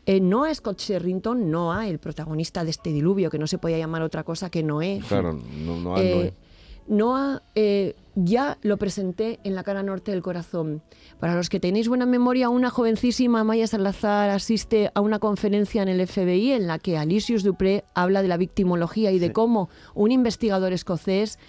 eh, 0.05 0.19
Noah 0.19 0.53
Scott 0.53 0.79
Sherrington, 0.79 1.49
Noah, 1.49 1.87
el 1.87 1.99
protagonista 1.99 2.63
de 2.63 2.71
este 2.71 2.91
diluvio, 2.91 3.29
que 3.29 3.39
no 3.39 3.47
se 3.47 3.57
podía 3.57 3.77
llamar 3.77 4.01
otra 4.01 4.23
cosa 4.23 4.49
que 4.49 4.63
Noé, 4.63 5.01
Claro, 5.07 5.33
no, 5.33 5.79
no, 5.79 5.97
eh, 5.97 6.15
no 6.15 6.21
es. 6.21 6.33
Noah 6.87 7.41
eh, 7.55 7.95
ya 8.13 8.57
lo 8.61 8.77
presenté 8.77 9.39
en 9.43 9.55
la 9.55 9.63
cara 9.63 9.81
norte 9.81 10.11
del 10.11 10.21
corazón. 10.21 10.83
Para 11.19 11.35
los 11.35 11.49
que 11.49 11.59
tenéis 11.59 11.87
buena 11.87 12.05
memoria, 12.05 12.49
una 12.49 12.69
jovencísima 12.69 13.43
Maya 13.43 13.65
Salazar 13.65 14.29
asiste 14.29 14.91
a 14.93 15.01
una 15.01 15.19
conferencia 15.19 15.81
en 15.81 15.89
el 15.89 16.05
FBI 16.05 16.51
en 16.51 16.67
la 16.67 16.77
que 16.77 16.97
Alicius 16.97 17.43
Dupré 17.43 17.83
habla 17.95 18.21
de 18.21 18.27
la 18.27 18.37
victimología 18.37 19.11
y 19.11 19.19
de 19.19 19.33
cómo 19.33 19.69
un 19.95 20.11
investigador 20.11 20.73
escocés 20.73 21.39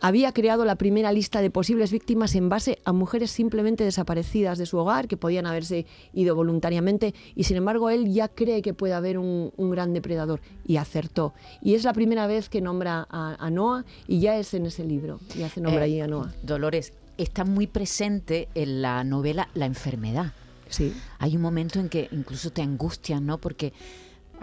había 0.00 0.32
creado 0.32 0.64
la 0.64 0.76
primera 0.76 1.12
lista 1.12 1.40
de 1.40 1.50
posibles 1.50 1.92
víctimas 1.92 2.34
en 2.34 2.48
base 2.48 2.78
a 2.84 2.92
mujeres 2.92 3.30
simplemente 3.30 3.84
desaparecidas 3.84 4.58
de 4.58 4.66
su 4.66 4.78
hogar, 4.78 5.08
que 5.08 5.16
podían 5.16 5.46
haberse 5.46 5.86
ido 6.12 6.34
voluntariamente, 6.34 7.14
y 7.34 7.44
sin 7.44 7.56
embargo 7.56 7.90
él 7.90 8.12
ya 8.12 8.28
cree 8.28 8.62
que 8.62 8.74
puede 8.74 8.94
haber 8.94 9.18
un, 9.18 9.52
un 9.56 9.70
gran 9.70 9.92
depredador, 9.92 10.40
y 10.66 10.76
acertó. 10.76 11.34
Y 11.62 11.74
es 11.74 11.84
la 11.84 11.92
primera 11.92 12.26
vez 12.26 12.48
que 12.48 12.60
nombra 12.60 13.06
a, 13.10 13.36
a 13.38 13.50
Noah, 13.50 13.84
y 14.06 14.20
ya 14.20 14.36
es 14.36 14.54
en 14.54 14.66
ese 14.66 14.84
libro, 14.84 15.20
ya 15.36 15.48
se 15.48 15.60
nombra 15.60 15.82
Eh, 15.82 15.84
ahí 15.84 16.00
a 16.00 16.06
Noah. 16.06 16.32
Dolores, 16.42 16.92
está 17.16 17.44
muy 17.44 17.66
presente 17.66 18.48
en 18.54 18.82
la 18.82 19.04
novela 19.04 19.48
la 19.54 19.66
enfermedad. 19.66 20.32
Sí. 20.68 20.92
Hay 21.18 21.36
un 21.36 21.42
momento 21.42 21.78
en 21.78 21.88
que 21.88 22.08
incluso 22.10 22.50
te 22.50 22.62
angustias, 22.62 23.22
¿no? 23.22 23.38
Porque 23.38 23.72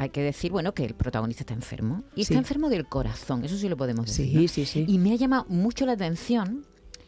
hay 0.02 0.10
que 0.10 0.24
decir, 0.24 0.52
bueno, 0.52 0.74
que 0.74 0.84
el 0.84 0.96
protagonista 0.96 1.44
está 1.44 1.54
enfermo. 1.54 2.04
Y 2.16 2.26
Sí. 2.26 2.34
está 2.34 2.40
enfermo 2.40 2.70
del 2.70 2.88
corazón, 2.88 3.46
eso 3.46 3.56
sí 3.56 3.70
lo 3.70 3.78
podemos 3.78 4.08
decir. 4.08 4.28
Sí, 4.28 4.36
¿no? 4.36 4.48
sí, 4.48 4.66
sí. 4.66 4.86
Y 4.88 4.98
me 4.98 5.12
ha 5.14 5.16
llamado 5.16 5.46
mucho 5.48 5.86
la 5.86 5.92
atención 5.94 6.66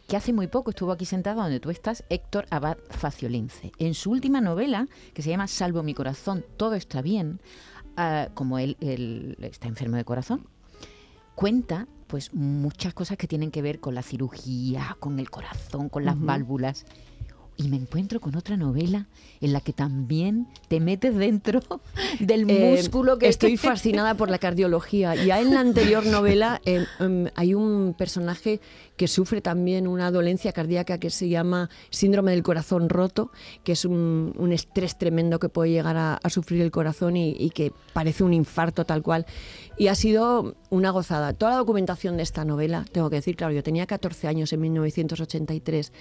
que 0.07 0.15
hace 0.15 0.31
muy 0.31 0.45
poco 0.47 0.69
estuvo 0.69 0.91
aquí 0.91 1.05
sentado 1.05 1.41
donde 1.41 1.59
tú 1.59 1.71
estás, 1.71 2.03
Héctor 2.09 2.45
Abad 2.51 2.77
Faciolince. 2.91 3.71
En 3.79 3.95
su 3.95 4.11
última 4.11 4.41
novela, 4.41 4.87
que 5.15 5.23
se 5.23 5.29
llama 5.31 5.47
Salvo 5.47 5.81
mi 5.81 5.95
corazón, 5.95 6.45
todo 6.55 6.75
está 6.75 7.01
bien, 7.01 7.41
ah, 7.97 8.29
como 8.35 8.59
él, 8.59 8.77
él 8.79 9.37
está 9.41 9.67
enfermo 9.67 9.95
de 9.95 10.03
corazón, 10.05 10.45
cuenta 11.35 11.87
pues 12.07 12.31
muchas 12.33 12.93
cosas 12.93 13.17
que 13.17 13.27
tienen 13.27 13.49
que 13.49 13.63
ver 13.63 13.79
con 13.79 13.95
la 13.95 14.03
cirugía, 14.03 14.97
con 14.99 15.17
el 15.17 15.31
corazón, 15.31 15.89
con 15.89 16.05
las 16.05 16.19
válvulas. 16.19 16.85
Y 17.55 17.67
me 17.67 17.77
encuentro 17.77 18.19
con 18.19 18.35
otra 18.35 18.57
novela 18.57 19.07
en 19.39 19.53
la 19.53 19.61
que 19.61 19.73
también 19.73 20.47
te 20.67 20.79
metes 20.79 21.15
dentro 21.15 21.61
del 22.19 22.49
Eh, 22.49 22.75
músculo 22.77 23.17
que 23.17 23.27
Estoy 23.27 23.57
fascinada 23.57 24.15
por 24.15 24.29
la 24.29 24.39
cardiología. 24.39 25.15
Ya 25.15 25.39
en 25.39 25.53
la 25.53 25.59
anterior 25.59 26.05
novela 26.05 26.61
eh, 26.65 26.85
em, 26.99 27.27
hay 27.35 27.53
un 27.53 27.93
personaje 27.97 28.59
que 28.97 29.07
sufre 29.07 29.41
también 29.41 29.87
una 29.87 30.11
dolencia 30.11 30.51
cardíaca 30.51 30.97
que 30.97 31.09
se 31.09 31.29
llama 31.29 31.69
síndrome 31.89 32.31
del 32.31 32.43
corazón 32.43 32.89
roto, 32.89 33.31
que 33.63 33.73
es 33.73 33.85
un, 33.85 34.33
un 34.37 34.51
estrés 34.51 34.97
tremendo 34.97 35.39
que 35.39 35.49
puede 35.49 35.71
llegar 35.71 35.97
a, 35.97 36.15
a 36.15 36.29
sufrir 36.29 36.61
el 36.61 36.71
corazón 36.71 37.17
y, 37.17 37.35
y 37.37 37.49
que 37.49 37.71
parece 37.93 38.23
un 38.23 38.33
infarto 38.33 38.85
tal 38.85 39.01
cual. 39.03 39.25
Y 39.77 39.87
ha 39.87 39.95
sido 39.95 40.55
una 40.69 40.91
gozada. 40.91 41.33
Toda 41.33 41.51
la 41.51 41.57
documentación 41.57 42.17
de 42.17 42.23
esta 42.23 42.45
novela, 42.45 42.85
tengo 42.91 43.09
que 43.09 43.17
decir, 43.17 43.35
claro, 43.35 43.53
yo 43.53 43.63
tenía 43.63 43.85
14 43.85 44.27
años 44.27 44.53
en 44.53 44.61
1983. 44.61 45.91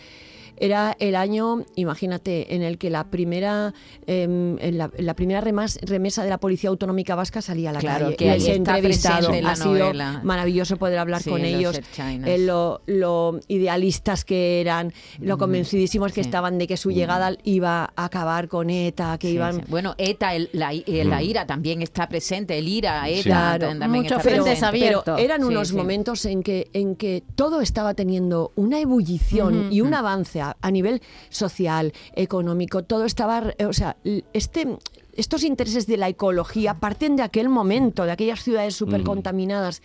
Era 0.57 0.97
el 1.01 1.17
año, 1.17 1.65
imagínate, 1.75 2.55
en 2.55 2.63
el 2.63 2.79
que 2.79 2.91
la 2.91 3.05
primera, 3.11 3.75
em, 4.07 4.59
en 4.61 4.79
la, 4.79 4.91
la 4.99 5.15
primera 5.15 5.41
remas- 5.41 5.79
remesa 5.83 6.23
de 6.23 6.31
la 6.31 6.39
Policía 6.39 6.71
Autonómica 6.71 7.15
Vasca 7.15 7.41
salía 7.43 7.71
a 7.71 7.73
la 7.73 7.81
Claro, 7.81 8.05
calle. 8.07 8.17
que 8.17 8.31
ahí 8.31 8.39
Les 8.41 8.49
he 8.49 8.55
entrevistado. 8.55 9.33
en 9.33 9.47
ha 9.47 9.57
sido 9.57 9.75
novela. 9.75 10.21
maravilloso 10.23 10.77
poder 10.77 10.99
hablar 10.99 11.23
Sí, 11.23 11.31
con 11.31 11.41
los 11.41 11.49
ellos, 11.49 11.81
eh, 11.99 12.39
lo, 12.39 12.83
lo 12.87 13.41
idealistas 13.49 14.25
que 14.25 14.61
eran, 14.61 14.93
lo 15.21 15.39
convencidísimos 15.39 16.13
que 16.13 16.23
sí. 16.23 16.29
estaban 16.29 16.59
de 16.59 16.67
que 16.67 16.77
su 16.77 16.91
llegada 16.91 17.33
iba 17.45 17.93
a 17.97 18.05
acabar 18.05 18.49
con 18.49 18.69
ETA, 18.71 19.17
que 19.19 19.29
Sí, 19.29 19.35
iban... 19.35 19.57
sí. 19.57 19.63
Bueno, 19.69 19.95
ETA, 19.99 20.35
el- 20.35 20.51
la, 20.53 20.75
i- 20.75 20.85
eh, 20.87 21.05
la 21.05 21.23
ira 21.23 21.47
también 21.47 21.81
está 21.83 22.09
presente, 22.09 22.59
el 22.59 22.69
IRA, 22.69 23.09
ETA 23.09 23.23
Claro, 23.23 23.69
también 23.79 23.91
muchos 24.05 24.19
está 24.19 24.21
frentes 24.31 24.63
abiertos. 24.63 25.03
Pero 25.07 25.17
eran 25.19 25.45
unos 25.45 25.69
sí. 25.69 25.77
momentos 25.77 26.25
en 26.27 26.43
que, 26.43 26.69
en 26.73 26.95
que 26.97 27.23
todo 27.35 27.61
estaba 27.63 27.95
teniendo 27.95 28.53
una 28.57 28.79
ebullición 28.81 29.73
y 29.73 29.81
un 29.81 29.95
avance 29.95 30.41
a, 30.43 30.57
a 30.61 30.71
nivel 30.71 31.01
social, 31.31 31.93
económico, 32.15 32.83
todo 32.85 33.05
estaba, 33.05 33.55
eh, 33.59 33.65
o 33.67 33.73
sea, 33.73 33.97
este 34.33 34.77
estos 35.15 35.45
intereses 35.45 35.87
de 35.87 35.99
la 35.99 36.09
ecología 36.09 36.81
parten 36.81 37.17
de 37.17 37.23
aquel 37.23 37.51
momento, 37.51 38.07
de 38.07 38.13
aquellas 38.13 38.43
ciudades 38.43 38.75
súper 38.75 39.03
contaminadas. 39.05 39.83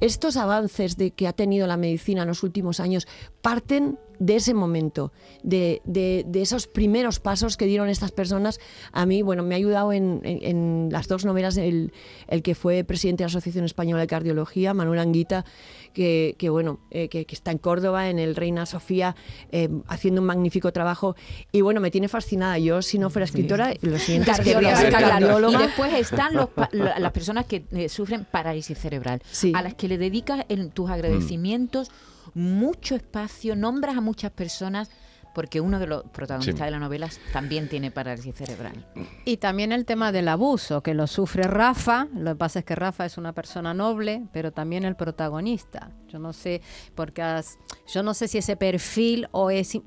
Estos 0.00 0.38
avances 0.38 0.96
de 0.96 1.10
que 1.10 1.26
ha 1.28 1.34
tenido 1.34 1.66
la 1.66 1.76
medicina 1.76 2.22
en 2.22 2.28
los 2.28 2.42
últimos 2.42 2.80
años 2.80 3.06
parten 3.42 3.98
de 4.18 4.36
ese 4.36 4.54
momento, 4.54 5.12
de, 5.42 5.82
de- 5.84 6.24
de 6.26 6.40
esos 6.40 6.66
primeros 6.66 7.20
pasos 7.20 7.58
que 7.58 7.66
dieron 7.66 7.90
estas 7.90 8.10
personas. 8.10 8.58
A 8.92 9.04
mí, 9.04 9.20
bueno, 9.20 9.42
me 9.42 9.54
ha 9.54 9.58
ayudado 9.58 9.92
en, 9.92 10.20
en- 10.24 10.38
en 10.42 10.88
las 10.90 11.08
dos 11.08 11.26
novelas 11.26 11.58
el, 11.58 11.92
el 12.28 12.40
que 12.42 12.54
fue 12.54 12.82
presidente 12.82 13.22
de 13.22 13.26
la 13.26 13.32
Asociación 13.36 13.66
Española 13.66 14.00
de 14.00 14.06
Cardiología, 14.06 14.72
Manuel 14.72 14.98
Anguita, 15.00 15.44
que, 15.92 16.36
que, 16.38 16.50
bueno, 16.50 16.80
eh, 16.90 17.08
que, 17.08 17.24
que 17.24 17.34
está 17.34 17.50
en 17.50 17.58
Córdoba, 17.58 18.08
en 18.08 18.18
el 18.18 18.36
Reina 18.36 18.66
Sofía, 18.66 19.16
eh, 19.52 19.68
haciendo 19.88 20.20
un 20.20 20.26
magnífico 20.26 20.72
trabajo. 20.72 21.16
Y 21.52 21.60
bueno, 21.60 21.80
me 21.80 21.90
tiene 21.90 22.08
fascinada. 22.08 22.58
Yo, 22.58 22.82
si 22.82 22.98
no 22.98 23.10
fuera 23.10 23.24
escritora, 23.24 23.74
lo 23.80 23.98
siguiente 23.98 24.30
es 24.30 24.40
que 24.40 24.54
claro. 24.54 25.50
Y 25.50 25.56
después 25.56 25.92
están 25.94 26.34
los 26.34 26.48
las 26.72 27.12
personas 27.12 27.46
que 27.46 27.64
eh, 27.72 27.88
sufren 27.88 28.24
parálisis 28.24 28.78
cerebral, 28.78 29.22
a 29.54 29.62
las 29.62 29.74
que 29.74 29.88
le 29.88 29.98
dedicas 29.98 30.44
en 30.48 30.70
tus 30.70 30.90
agradecimientos 30.90 31.90
mucho 32.34 32.94
espacio, 32.94 33.56
nombras 33.56 33.96
a 33.96 34.00
muchas 34.00 34.30
personas 34.30 34.90
porque 35.34 35.60
uno 35.60 35.78
de 35.78 35.86
los 35.86 36.04
protagonistas 36.04 36.58
Sí. 36.58 36.64
de 36.64 36.70
la 36.70 36.78
novela 36.78 37.08
también 37.32 37.68
tiene 37.68 37.90
parálisis 37.90 38.34
cerebral. 38.34 38.86
Y 39.24 39.36
también 39.38 39.72
el 39.72 39.84
tema 39.84 40.12
del 40.12 40.28
abuso, 40.28 40.82
que 40.82 40.94
lo 40.94 41.06
sufre 41.06 41.44
Rafa. 41.44 42.08
Lo 42.14 42.32
que 42.32 42.36
pasa 42.36 42.58
es 42.60 42.64
que 42.64 42.74
Rafa 42.74 43.06
es 43.06 43.16
una 43.18 43.32
persona 43.32 43.72
noble, 43.74 44.26
pero 44.32 44.52
también 44.52 44.84
el 44.84 44.96
protagonista. 44.96 45.90
Yo 46.08 46.18
no 46.18 46.32
sé, 46.32 46.62
porque 46.94 47.22
has- 47.22 47.58
yo 47.92 48.02
no 48.02 48.14
sé 48.14 48.28
si 48.28 48.38
ese 48.38 48.56
perfil 48.56 49.28
o 49.32 49.50
es, 49.50 49.78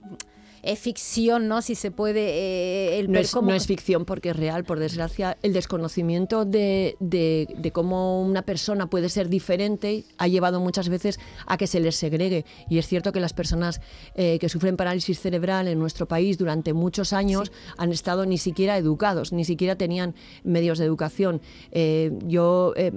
es 0.63 0.80
ficción, 0.80 1.47
¿no? 1.47 1.62
Si 1.62 1.76
se 1.76 1.91
puede... 1.91 2.21
eh, 2.30 2.99
el 2.99 3.08
No 3.08 3.13
per- 3.13 3.21
es, 3.26 3.32
cómo- 3.32 3.49
no 3.49 3.56
es 3.56 3.67
ficción 3.67 4.06
porque 4.06 4.30
es 4.30 4.36
real, 4.36 4.63
por 4.63 4.80
desgracia. 4.80 5.38
El 5.43 5.52
desconocimiento 5.54 6.45
de, 6.45 6.95
de- 6.99 7.47
de 7.58 7.71
cómo 7.71 8.21
una 8.23 8.43
persona 8.43 8.88
puede 8.89 9.10
ser 9.10 9.28
diferente 9.30 10.06
ha 10.17 10.28
llevado 10.28 10.60
muchas 10.62 10.88
veces 10.89 11.19
a 11.45 11.58
que 11.58 11.67
se 11.67 11.80
les 11.82 11.95
segregue. 11.97 12.45
Y 12.69 12.78
es 12.78 12.88
cierto 12.88 13.12
que 13.12 13.19
las 13.19 13.34
personas 13.34 13.82
eh, 14.15 14.39
que 14.39 14.47
sufren 14.47 14.78
parálisis 14.78 15.19
cerebral 15.19 15.67
en 15.67 15.78
nuestro 15.80 16.08
país 16.08 16.38
durante 16.38 16.71
muchos 16.73 17.12
años 17.12 17.52
han 17.78 17.91
estado 17.91 18.26
ni 18.26 18.38
siquiera 18.38 18.78
educados, 18.78 19.34
ni 19.34 19.43
siquiera 19.43 19.76
tenían 19.76 20.15
medios 20.43 20.78
de 20.80 20.86
educación. 20.86 21.41
Eh, 21.71 22.12
yo, 22.26 22.73
eh, 22.78 22.91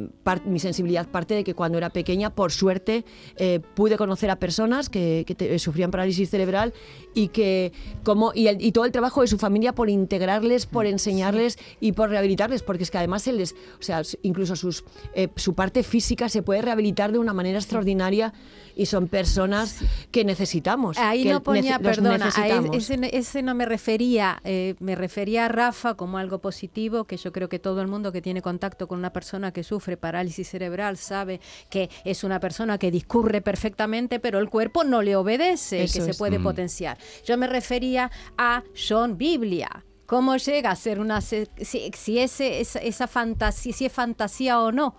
mi 0.45 0.61
sensibilidad 0.61 1.09
parte 1.09 1.35
de 1.35 1.43
que 1.43 1.55
cuando 1.55 1.79
era 1.79 1.91
pequeña, 1.91 2.35
por 2.35 2.53
suerte, 2.53 3.05
eh, 3.39 3.59
pude 3.75 3.97
conocer 3.97 4.31
a 4.31 4.37
personas 4.37 4.89
que, 4.89 5.25
que 5.27 5.35
te- 5.35 5.59
sufrían 5.59 5.91
parálisis 5.91 6.31
cerebral 6.31 6.73
y 7.13 7.29
que 7.29 7.56
como 8.03 8.33
y, 8.35 8.49
el- 8.49 8.61
y 8.62 8.73
todo 8.73 8.85
el 8.85 8.92
trabajo 8.92 9.21
de 9.23 9.27
su 9.27 9.38
familia 9.38 9.73
por 9.75 9.88
integrarles, 9.90 10.66
por 10.66 10.87
enseñarles 10.87 11.59
y 11.81 11.92
por 11.92 12.11
rehabilitarles, 12.11 12.62
porque 12.62 12.83
es 12.85 12.90
que 12.90 12.99
además 12.99 13.23
se 13.23 13.33
les, 13.33 13.53
o 13.53 13.83
sea, 13.83 14.03
incluso 14.23 14.57
sus, 14.57 14.85
eh, 15.14 15.29
su 15.37 15.55
parte 15.55 15.83
física 15.83 16.29
se 16.29 16.42
puede 16.42 16.62
rehabilitar 16.62 17.12
de 17.12 17.19
una 17.19 17.33
manera 17.33 17.59
extraordinaria 17.59 18.33
y 18.77 18.87
son 18.87 19.09
personas 19.09 19.79
que 20.12 20.25
necesitamos. 20.25 20.99
Ahí 20.99 21.25
que 21.25 21.33
no 21.33 21.43
ponía, 21.43 21.79
nece- 21.79 21.83
perdona, 21.83 22.31
a 22.37 22.77
ese, 22.77 22.99
ese 23.17 23.43
no 23.43 23.55
me 23.55 23.65
refería, 23.65 24.41
eh, 24.45 24.75
me 24.81 24.95
refería 24.95 25.47
a 25.47 25.49
Rafa 25.49 25.95
como 25.95 26.19
algo 26.19 26.39
positivo, 26.41 27.05
que 27.05 27.17
yo 27.17 27.33
creo 27.33 27.49
que 27.49 27.59
todo 27.59 27.81
el 27.81 27.89
mundo 27.89 28.12
que 28.12 28.21
tiene 28.23 28.43
contacto 28.43 28.87
con 28.87 28.99
una 28.99 29.12
persona 29.12 29.51
que 29.51 29.65
sufre 29.65 29.97
parálisis 29.97 30.49
cerebral 30.51 30.99
sabe 30.99 31.41
que 31.71 31.89
es 32.05 32.23
una 32.23 32.39
persona 32.39 32.77
que 32.79 32.91
discurre 32.91 33.41
perfectamente, 33.41 34.21
pero 34.21 34.39
el 34.39 34.51
cuerpo 34.51 34.85
no 34.85 35.01
le 35.03 35.17
obedece, 35.17 35.83
Eso 35.85 35.95
que 36.01 36.05
se 36.05 36.11
es. 36.11 36.19
puede 36.19 36.39
Mm. 36.39 36.43
potenciar. 36.43 36.99
Yo 37.25 37.39
me 37.39 37.47
refería 37.47 38.11
a 38.37 38.62
John 38.89 39.17
Biblia. 39.17 39.85
¿Cómo 40.05 40.37
llega 40.37 40.71
a 40.71 40.77
ser 40.77 41.01
una... 41.01 41.21
se- 41.21 41.49
Si, 41.62 41.91
si 41.97 42.19
ese, 42.21 42.61
esa, 42.61 42.79
esa 42.79 43.07
fantasía, 43.09 43.73
si 43.73 43.87
es 43.87 43.93
fantasía 43.93 44.61
o 44.61 44.71
no. 44.71 44.95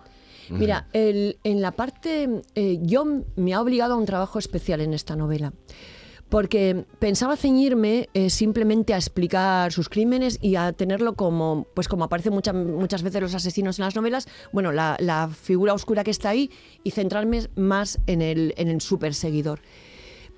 Mira, 0.50 0.88
el- 0.94 1.38
en 1.44 1.62
la 1.62 1.72
parte, 1.72 2.42
eh, 2.56 2.80
yo 2.82 3.06
me 3.36 3.54
ha 3.54 3.62
obligado 3.62 3.94
a 3.94 3.98
un 3.98 4.06
trabajo 4.06 4.40
especial 4.40 4.82
en 4.82 4.94
esta 4.94 5.16
novela. 5.16 5.54
Porque 6.30 6.84
pensaba 7.00 7.38
ceñirme 7.38 8.10
eh, 8.14 8.30
simplemente 8.30 8.94
a 8.94 8.98
explicar 8.98 9.72
sus 9.72 9.88
crímenes 9.88 10.40
y 10.42 10.58
a 10.58 10.74
tenerlo 10.74 11.16
como, 11.16 11.68
pues 11.74 11.88
como 11.88 12.04
aparecen 12.04 12.34
muchas 12.34 12.54
muchas 12.54 13.02
veces 13.02 13.22
los 13.22 13.34
asesinos 13.34 13.80
en 13.80 13.86
las 13.86 13.96
novelas, 13.96 14.28
bueno, 14.52 14.74
la, 14.74 14.98
la 15.00 15.30
figura 15.30 15.74
oscura 15.74 16.04
que 16.04 16.12
está 16.12 16.28
ahí 16.30 16.52
y 16.84 16.92
centrarme 16.92 17.48
más 17.56 18.00
en 18.08 18.22
el, 18.22 18.54
en 18.58 18.68
el 18.68 18.82
super 18.82 19.14
seguidor. 19.14 19.62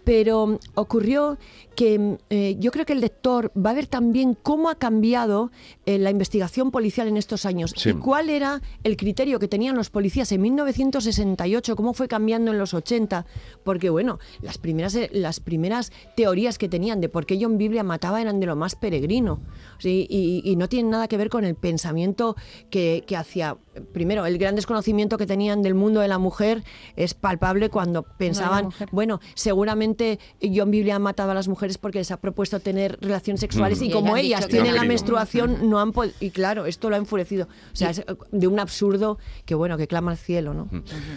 Pero 0.09 0.57
ocurrió 0.73 1.37
que 1.75 2.17
eh, 2.31 2.55
yo 2.59 2.71
creo 2.71 2.83
que 2.83 2.93
el 2.93 2.99
lector 2.99 3.51
va 3.55 3.69
a 3.69 3.73
ver 3.73 3.85
también 3.85 4.33
cómo 4.33 4.69
ha 4.71 4.75
cambiado 4.75 5.51
eh, 5.85 5.99
la 5.99 6.09
investigación 6.09 6.71
policial 6.71 7.07
en 7.07 7.15
estos 7.15 7.45
años 7.45 7.73
Sí. 7.77 7.91
y 7.91 7.93
cuál 7.93 8.31
era 8.31 8.59
el 8.83 8.97
criterio 8.97 9.37
que 9.37 9.47
tenían 9.47 9.75
los 9.75 9.91
policías 9.91 10.31
en 10.31 10.41
1968, 10.41 11.75
cómo 11.75 11.93
fue 11.93 12.07
cambiando 12.07 12.51
en 12.51 12.57
los 12.57 12.73
80, 12.73 13.27
porque 13.63 13.91
bueno, 13.91 14.17
las 14.41 14.57
primeras, 14.57 14.95
eh, 14.95 15.11
las 15.13 15.39
primeras 15.39 15.91
teorías 16.17 16.57
que 16.57 16.67
tenían 16.67 17.01
de 17.01 17.07
por 17.09 17.27
qué 17.27 17.37
John 17.39 17.59
Biblia 17.59 17.83
mataba 17.83 18.19
eran 18.19 18.39
de 18.39 18.47
lo 18.47 18.55
más 18.55 18.75
peregrino 18.75 19.39
¿sí? 19.77 20.07
y, 20.09 20.41
y 20.43 20.55
no 20.55 20.67
tienen 20.67 20.89
nada 20.89 21.07
que 21.07 21.17
ver 21.17 21.29
con 21.29 21.45
el 21.45 21.53
pensamiento 21.53 22.35
que, 22.71 23.03
que 23.05 23.15
hacía. 23.15 23.57
Primero, 23.93 24.25
el 24.25 24.37
gran 24.39 24.55
desconocimiento 24.55 25.17
que 25.17 25.27
tenían 25.27 25.61
del 25.61 25.75
mundo 25.75 26.01
de 26.01 26.07
la 26.09 26.17
mujer 26.17 26.63
es 26.97 27.13
palpable 27.13 27.69
cuando 27.69 28.03
pensaban, 28.03 28.69
bueno, 28.91 29.21
seguramente 29.35 29.98
John 30.41 30.71
Biblia 30.71 30.95
ha 30.95 30.99
matado 30.99 31.31
a 31.31 31.33
las 31.33 31.47
mujeres 31.47 31.77
porque 31.77 31.99
les 31.99 32.11
ha 32.11 32.17
propuesto 32.17 32.59
tener 32.59 32.97
relaciones 33.01 33.39
sexuales 33.41 33.79
Mm. 33.79 33.83
y 33.83 33.87
Y 33.87 33.91
como 33.91 34.17
ellas 34.17 34.47
tienen 34.47 34.75
la 34.75 34.83
menstruación 34.83 35.69
no 35.69 35.79
han 35.79 35.91
podido... 35.91 36.15
Y 36.19 36.31
claro, 36.31 36.65
esto 36.65 36.89
lo 36.89 36.95
ha 36.95 36.99
enfurecido. 36.99 37.47
O 37.73 37.75
sea, 37.75 37.89
es 37.91 37.99
eh, 37.99 38.05
de 38.31 38.47
un 38.47 38.59
absurdo 38.59 39.17
que 39.45 39.55
bueno, 39.55 39.77
que 39.77 39.87
clama 39.87 40.11
al 40.11 40.17
cielo, 40.17 40.53
¿no? 40.53 40.67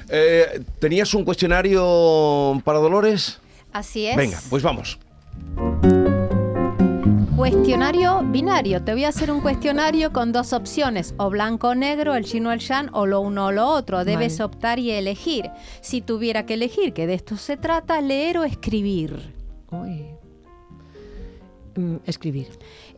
Eh, 0.08 0.62
¿Tenías 0.78 1.14
un 1.14 1.24
cuestionario 1.24 2.60
para 2.64 2.78
Dolores? 2.78 3.40
Así 3.72 4.06
es. 4.06 4.16
Venga, 4.16 4.38
pues 4.50 4.62
vamos. 4.62 4.98
Cuestionario 7.36 8.22
binario. 8.24 8.82
Te 8.84 8.92
voy 8.92 9.04
a 9.04 9.08
hacer 9.08 9.32
un 9.32 9.40
cuestionario 9.40 10.12
con 10.12 10.32
dos 10.32 10.52
opciones, 10.52 11.14
o 11.16 11.30
blanco 11.30 11.68
o 11.68 11.74
negro, 11.74 12.14
el 12.14 12.24
chino 12.24 12.50
o 12.50 12.52
el 12.52 12.58
shan, 12.60 12.90
o 12.92 13.06
lo 13.06 13.20
uno 13.20 13.46
o 13.46 13.52
lo 13.52 13.66
otro. 13.68 14.04
Debes 14.04 14.38
Vale. 14.38 14.44
optar 14.44 14.78
y 14.78 14.90
elegir. 14.90 15.50
Si 15.80 16.02
tuviera 16.02 16.44
que 16.44 16.54
elegir, 16.54 16.92
que 16.92 17.06
de 17.06 17.14
esto 17.14 17.36
se 17.36 17.56
trata, 17.56 18.00
leer 18.00 18.38
o 18.38 18.44
escribir. 18.44 19.34
Uy. 19.70 20.06
Mm, 21.74 21.96
escribir, 22.04 22.48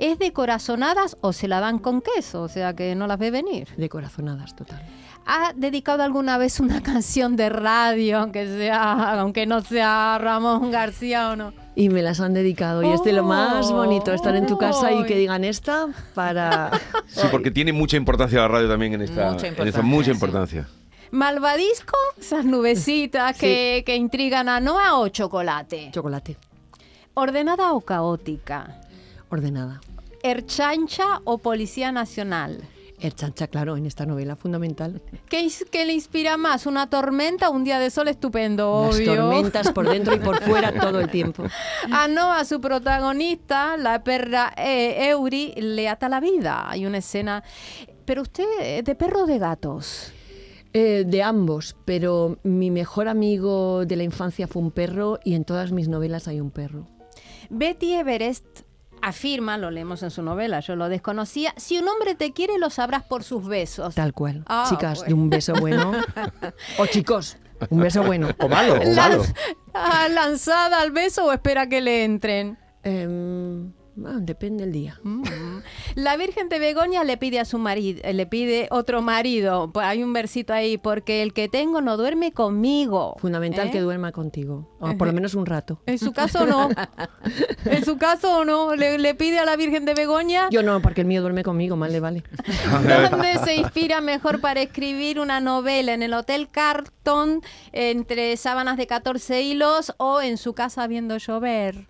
¿Es 0.00 0.18
de 0.18 0.32
corazonadas 0.32 1.16
o 1.20 1.32
se 1.32 1.46
la 1.46 1.60
dan 1.60 1.78
con 1.78 2.02
queso? 2.02 2.42
O 2.42 2.48
sea 2.48 2.74
que 2.74 2.96
no 2.96 3.06
las 3.06 3.18
ve 3.18 3.30
venir. 3.30 3.68
de 3.76 3.88
corazonadas, 3.88 4.56
total. 4.56 4.82
¿Ha 5.26 5.52
dedicado 5.54 6.02
alguna 6.02 6.38
vez 6.38 6.58
una 6.58 6.82
canción 6.82 7.36
de 7.36 7.50
radio, 7.50 8.18
aunque 8.18 8.46
sea, 8.46 9.20
aunque 9.20 9.46
no 9.46 9.60
sea 9.60 10.18
Ramón 10.20 10.72
García 10.72 11.30
o 11.30 11.36
no? 11.36 11.63
Y 11.76 11.88
me 11.88 12.02
las 12.02 12.20
han 12.20 12.34
dedicado 12.34 12.82
y 12.84 12.92
es 12.92 13.02
de 13.02 13.12
lo 13.12 13.24
más 13.24 13.72
bonito 13.72 14.12
estar 14.12 14.36
en 14.36 14.46
tu 14.46 14.56
casa 14.56 14.92
y 14.92 15.04
que 15.04 15.16
digan 15.16 15.44
esta 15.44 15.88
para... 16.14 16.70
Sí, 17.06 17.26
porque 17.30 17.50
tiene 17.50 17.72
mucha 17.72 17.96
importancia 17.96 18.40
la 18.40 18.48
radio 18.48 18.68
también 18.68 18.94
en 18.94 19.02
esta, 19.02 19.32
Mucha 19.32 19.46
en 19.48 19.52
esta 19.54 19.62
importancia, 19.62 19.82
mucha 19.82 20.04
sí. 20.04 20.10
importancia. 20.12 20.68
Malvadisco, 21.10 21.96
esas 22.18 22.44
nubecitas 22.44 23.36
que, 23.36 23.82
que 23.86 23.96
intrigan 23.96 24.48
a 24.48 24.60
Noa 24.60 24.98
o 24.98 25.08
chocolate. 25.08 25.90
Chocolate, 25.92 26.36
¿Ordenada 27.14 27.72
o 27.72 27.80
caótica? 27.80 28.80
ordenada. 29.30 29.80
¿Erchancha 30.22 31.20
o 31.24 31.38
Policía 31.38 31.92
Nacional? 31.92 32.62
El 33.00 33.14
chancha, 33.14 33.48
claro, 33.48 33.76
en 33.76 33.86
esta 33.86 34.06
novela 34.06 34.36
fundamental. 34.36 35.02
¿Qué, 35.28 35.50
qué 35.70 35.84
le 35.84 35.92
inspira 35.92 36.36
más? 36.36 36.64
¿Una 36.66 36.88
tormenta 36.88 37.48
o 37.50 37.52
un 37.52 37.64
día 37.64 37.78
de 37.78 37.90
sol 37.90 38.08
estupendo? 38.08 38.86
Las 38.86 38.96
Obvio. 38.96 39.14
tormentas 39.16 39.72
por 39.72 39.88
dentro 39.88 40.14
y 40.14 40.20
por 40.20 40.40
fuera 40.42 40.72
todo 40.72 41.00
el 41.00 41.10
tiempo. 41.10 41.44
A 41.90 42.08
Noa, 42.08 42.44
su 42.44 42.60
protagonista, 42.60 43.76
la 43.76 44.02
perra 44.04 44.54
eh, 44.56 45.08
Eury, 45.10 45.54
le 45.56 45.88
ata 45.88 46.08
la 46.08 46.20
vida. 46.20 46.70
Hay 46.70 46.86
una 46.86 46.98
escena. 46.98 47.42
Pero 48.04 48.22
usted, 48.22 48.44
eh, 48.60 48.82
¿de 48.82 48.94
perro 48.94 49.24
o 49.24 49.26
de 49.26 49.38
gatos? 49.38 50.12
Eh, 50.72 51.04
de 51.06 51.22
ambos, 51.22 51.76
pero 51.84 52.38
mi 52.42 52.70
mejor 52.72 53.06
amigo 53.06 53.86
de 53.86 53.96
la 53.96 54.02
infancia 54.02 54.48
fue 54.48 54.60
un 54.60 54.72
perro 54.72 55.20
y 55.24 55.34
en 55.34 55.44
todas 55.44 55.70
mis 55.70 55.88
novelas 55.88 56.26
hay 56.26 56.40
un 56.40 56.50
perro. 56.50 56.88
Betty 57.48 57.94
Everest 57.94 58.44
afirma, 59.04 59.58
lo 59.58 59.70
leemos 59.70 60.02
en 60.02 60.10
su 60.10 60.22
novela, 60.22 60.60
yo 60.60 60.76
lo 60.76 60.88
desconocía, 60.88 61.52
si 61.56 61.78
un 61.78 61.86
hombre 61.88 62.14
te 62.14 62.32
quiere 62.32 62.58
lo 62.58 62.70
sabrás 62.70 63.02
por 63.02 63.22
sus 63.22 63.46
besos. 63.46 63.94
Tal 63.94 64.12
cual. 64.12 64.44
Ah, 64.46 64.66
Chicas, 64.68 64.98
bueno. 65.00 65.08
de 65.08 65.14
un 65.22 65.30
beso 65.30 65.54
bueno. 65.60 65.92
O 66.78 66.86
chicos, 66.86 67.36
un 67.70 67.80
beso 67.80 68.02
bueno. 68.02 68.28
O 68.38 68.48
malo, 68.48 68.74
o 68.74 68.94
malo. 68.94 69.24
Ah, 69.74 70.08
¿Lanzada 70.08 70.80
al 70.80 70.90
beso 70.90 71.26
o 71.26 71.32
espera 71.32 71.68
que 71.68 71.80
le 71.80 72.04
entren? 72.04 72.58
Em, 72.82 73.72
ah, 74.04 74.18
depende 74.20 74.64
del 74.64 74.72
día. 74.72 75.00
Mm. 75.02 75.22
La 75.94 76.16
Virgen 76.16 76.48
de 76.48 76.58
Begoña 76.58 77.04
le 77.04 77.16
pide 77.16 77.40
a 77.40 77.44
su 77.44 77.58
marido, 77.58 78.00
le 78.10 78.26
pide 78.26 78.68
otro 78.70 79.02
marido. 79.02 79.70
Pues 79.72 79.86
Hay 79.86 80.02
un 80.02 80.12
versito 80.12 80.52
ahí, 80.52 80.78
porque 80.78 81.22
el 81.22 81.32
que 81.32 81.48
tengo 81.48 81.80
no 81.80 81.96
duerme 81.96 82.32
conmigo. 82.32 83.16
Fundamental 83.18 83.68
¿Eh? 83.68 83.70
que 83.70 83.80
duerma 83.80 84.12
contigo, 84.12 84.76
o 84.80 84.96
por 84.96 85.06
lo 85.06 85.12
menos 85.12 85.34
un 85.34 85.46
rato. 85.46 85.80
En 85.86 85.98
su 85.98 86.12
caso 86.12 86.46
no. 86.46 86.68
En 87.64 87.84
su 87.84 87.96
caso 87.96 88.44
no. 88.44 88.74
Le, 88.74 88.98
le 88.98 89.14
pide 89.14 89.38
a 89.38 89.44
la 89.44 89.56
Virgen 89.56 89.84
de 89.84 89.94
Begoña. 89.94 90.48
Yo 90.50 90.62
no, 90.62 90.80
porque 90.82 91.00
el 91.00 91.06
mío 91.06 91.20
duerme 91.20 91.42
conmigo, 91.42 91.76
mal 91.76 91.92
le 91.92 92.00
vale. 92.00 92.22
¿Dónde 93.10 93.38
se 93.44 93.54
inspira 93.54 94.00
mejor 94.00 94.40
para 94.40 94.60
escribir 94.60 95.18
una 95.18 95.40
novela? 95.40 95.94
¿En 95.94 96.02
el 96.02 96.14
Hotel 96.14 96.48
Carton, 96.50 97.42
entre 97.72 98.36
sábanas 98.36 98.76
de 98.76 98.86
14 98.86 99.42
hilos 99.42 99.94
o 99.96 100.20
en 100.20 100.36
su 100.36 100.54
casa 100.54 100.86
viendo 100.86 101.16
llover? 101.16 101.86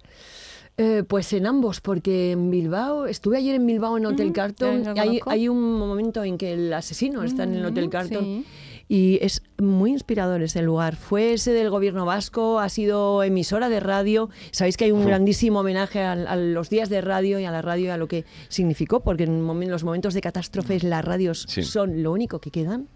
Eh, 0.77 1.05
pues 1.07 1.33
en 1.33 1.47
ambos, 1.47 1.81
porque 1.81 2.33
en 2.33 2.51
Bilbao, 2.51 3.07
estuve 3.07 3.37
ayer 3.37 3.55
en 3.55 3.65
Bilbao 3.65 3.97
en 3.97 4.07
Hotel 4.07 4.33
Carton, 4.33 4.83
hay, 5.27 5.49
un 5.49 5.79
momento 5.79 6.25
en 6.25 6.37
que 6.37 6.53
el 6.53 6.73
asesino 6.73 7.23
está 7.23 7.45
en 7.45 7.55
el 7.55 7.65
Hotel 7.65 7.89
Carton. 7.91 8.25
sí. 8.25 8.45
Y 8.87 9.19
es 9.23 9.41
muy 9.59 9.93
inspirador 9.93 10.43
ese 10.43 10.61
lugar. 10.61 10.97
Fue 10.97 11.33
ese 11.33 11.53
del 11.53 11.71
gobierno 11.71 12.05
vasco, 12.05 12.61
ha 12.61 12.69
sido 12.69 13.23
emisora 13.23 13.71
de 13.71 13.81
radio. 13.81 14.29
Sabéis 14.51 14.77
que 14.77 14.85
hay 14.85 14.93
un 14.93 15.07
grandísimo 15.07 15.61
homenaje 15.61 16.03
a, 16.03 16.13
a 16.13 16.37
los 16.37 16.69
días 16.69 16.91
de 16.91 17.01
radio 17.01 17.39
y 17.39 17.47
a 17.47 17.51
la 17.51 17.63
radio 17.63 17.87
y 17.87 17.89
a 17.89 17.97
lo 17.97 18.09
que 18.09 18.27
significó, 18.49 19.01
porque 19.01 19.25
en 19.25 19.43
momen- 19.43 19.69
los 19.69 19.85
momentos 19.85 20.13
de 20.13 20.21
catástrofes 20.21 20.85
las 20.85 21.03
radios 21.03 21.47
Sí. 21.49 21.63
son 21.63 22.03
lo 22.03 22.13
único 22.13 22.41
que 22.41 22.51
quedan. 22.51 22.89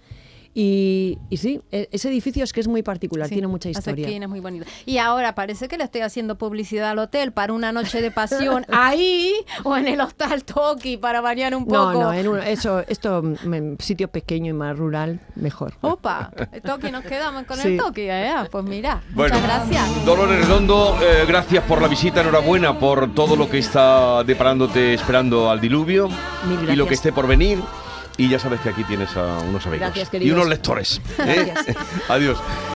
Y, 0.54 1.18
y 1.30 1.36
sí, 1.36 1.60
e- 1.70 1.88
ese 1.92 2.08
edificio 2.08 2.42
es 2.42 2.52
que 2.52 2.60
es 2.60 2.68
muy 2.68 2.82
particular, 2.82 3.28
Sí, 3.28 3.34
tiene 3.34 3.46
mucha 3.48 3.68
historia. 3.70 4.08
es 4.08 4.28
muy 4.28 4.40
bonita. 4.40 4.66
Y 4.86 4.98
ahora 4.98 5.34
parece 5.34 5.68
que 5.68 5.78
le 5.78 5.84
estoy 5.84 6.00
haciendo 6.00 6.36
publicidad 6.36 6.90
al 6.90 6.98
hotel 6.98 7.32
para 7.32 7.52
una 7.52 7.70
noche 7.70 8.00
de 8.02 8.10
pasión 8.10 8.64
ahí 8.72 9.32
o 9.64 9.76
en 9.76 9.86
el 9.86 10.00
hostal 10.00 10.42
Toki 10.44 10.96
para 10.96 11.20
bañar 11.20 11.54
un 11.54 11.62
No, 11.64 11.68
poco. 11.92 11.92
no, 12.02 12.12
en 12.12 12.28
un- 12.28 12.42
eso, 12.42 12.80
esto, 12.88 13.22
mm, 13.22 13.54
en 13.54 13.76
sitio 13.78 14.08
pequeño 14.08 14.50
y 14.50 14.54
más 14.54 14.76
rural, 14.76 15.20
mejor. 15.36 15.74
Opa, 15.80 16.30
Toki, 16.64 16.90
nos 16.90 17.04
quedamos 17.04 17.44
con 17.44 17.56
Sí. 17.58 17.68
el 17.68 17.76
Toki. 17.78 18.02
¿eh? 18.08 18.32
Pues 18.50 18.64
mira, 18.64 19.02
Bueno, 19.10 19.34
muchas 19.36 19.46
gracias. 19.46 20.04
Dolores 20.06 20.40
Redondo, 20.40 20.98
eh, 21.02 21.24
gracias 21.28 21.62
por 21.64 21.80
la 21.80 21.88
visita, 21.88 22.20
enhorabuena 22.22 22.78
por 22.78 23.14
todo 23.14 23.36
lo 23.36 23.48
que 23.48 23.58
está 23.58 24.24
deparándote 24.24 24.94
esperando 24.94 25.50
al 25.50 25.60
diluvio 25.60 26.08
Mil 26.48 26.70
y 26.70 26.76
lo 26.76 26.86
que 26.86 26.94
esté 26.94 27.12
por 27.12 27.26
venir. 27.26 27.58
Y 28.18 28.28
ya 28.28 28.38
sabes 28.38 28.60
que 28.60 28.68
aquí 28.68 28.84
tienes 28.84 29.16
a 29.16 29.38
unos 29.38 29.64
amigos 29.66 29.92
Gracias, 29.94 30.22
y 30.22 30.30
unos 30.30 30.48
lectores. 30.48 31.00
¿eh? 31.18 31.54
Adiós. 32.08 32.38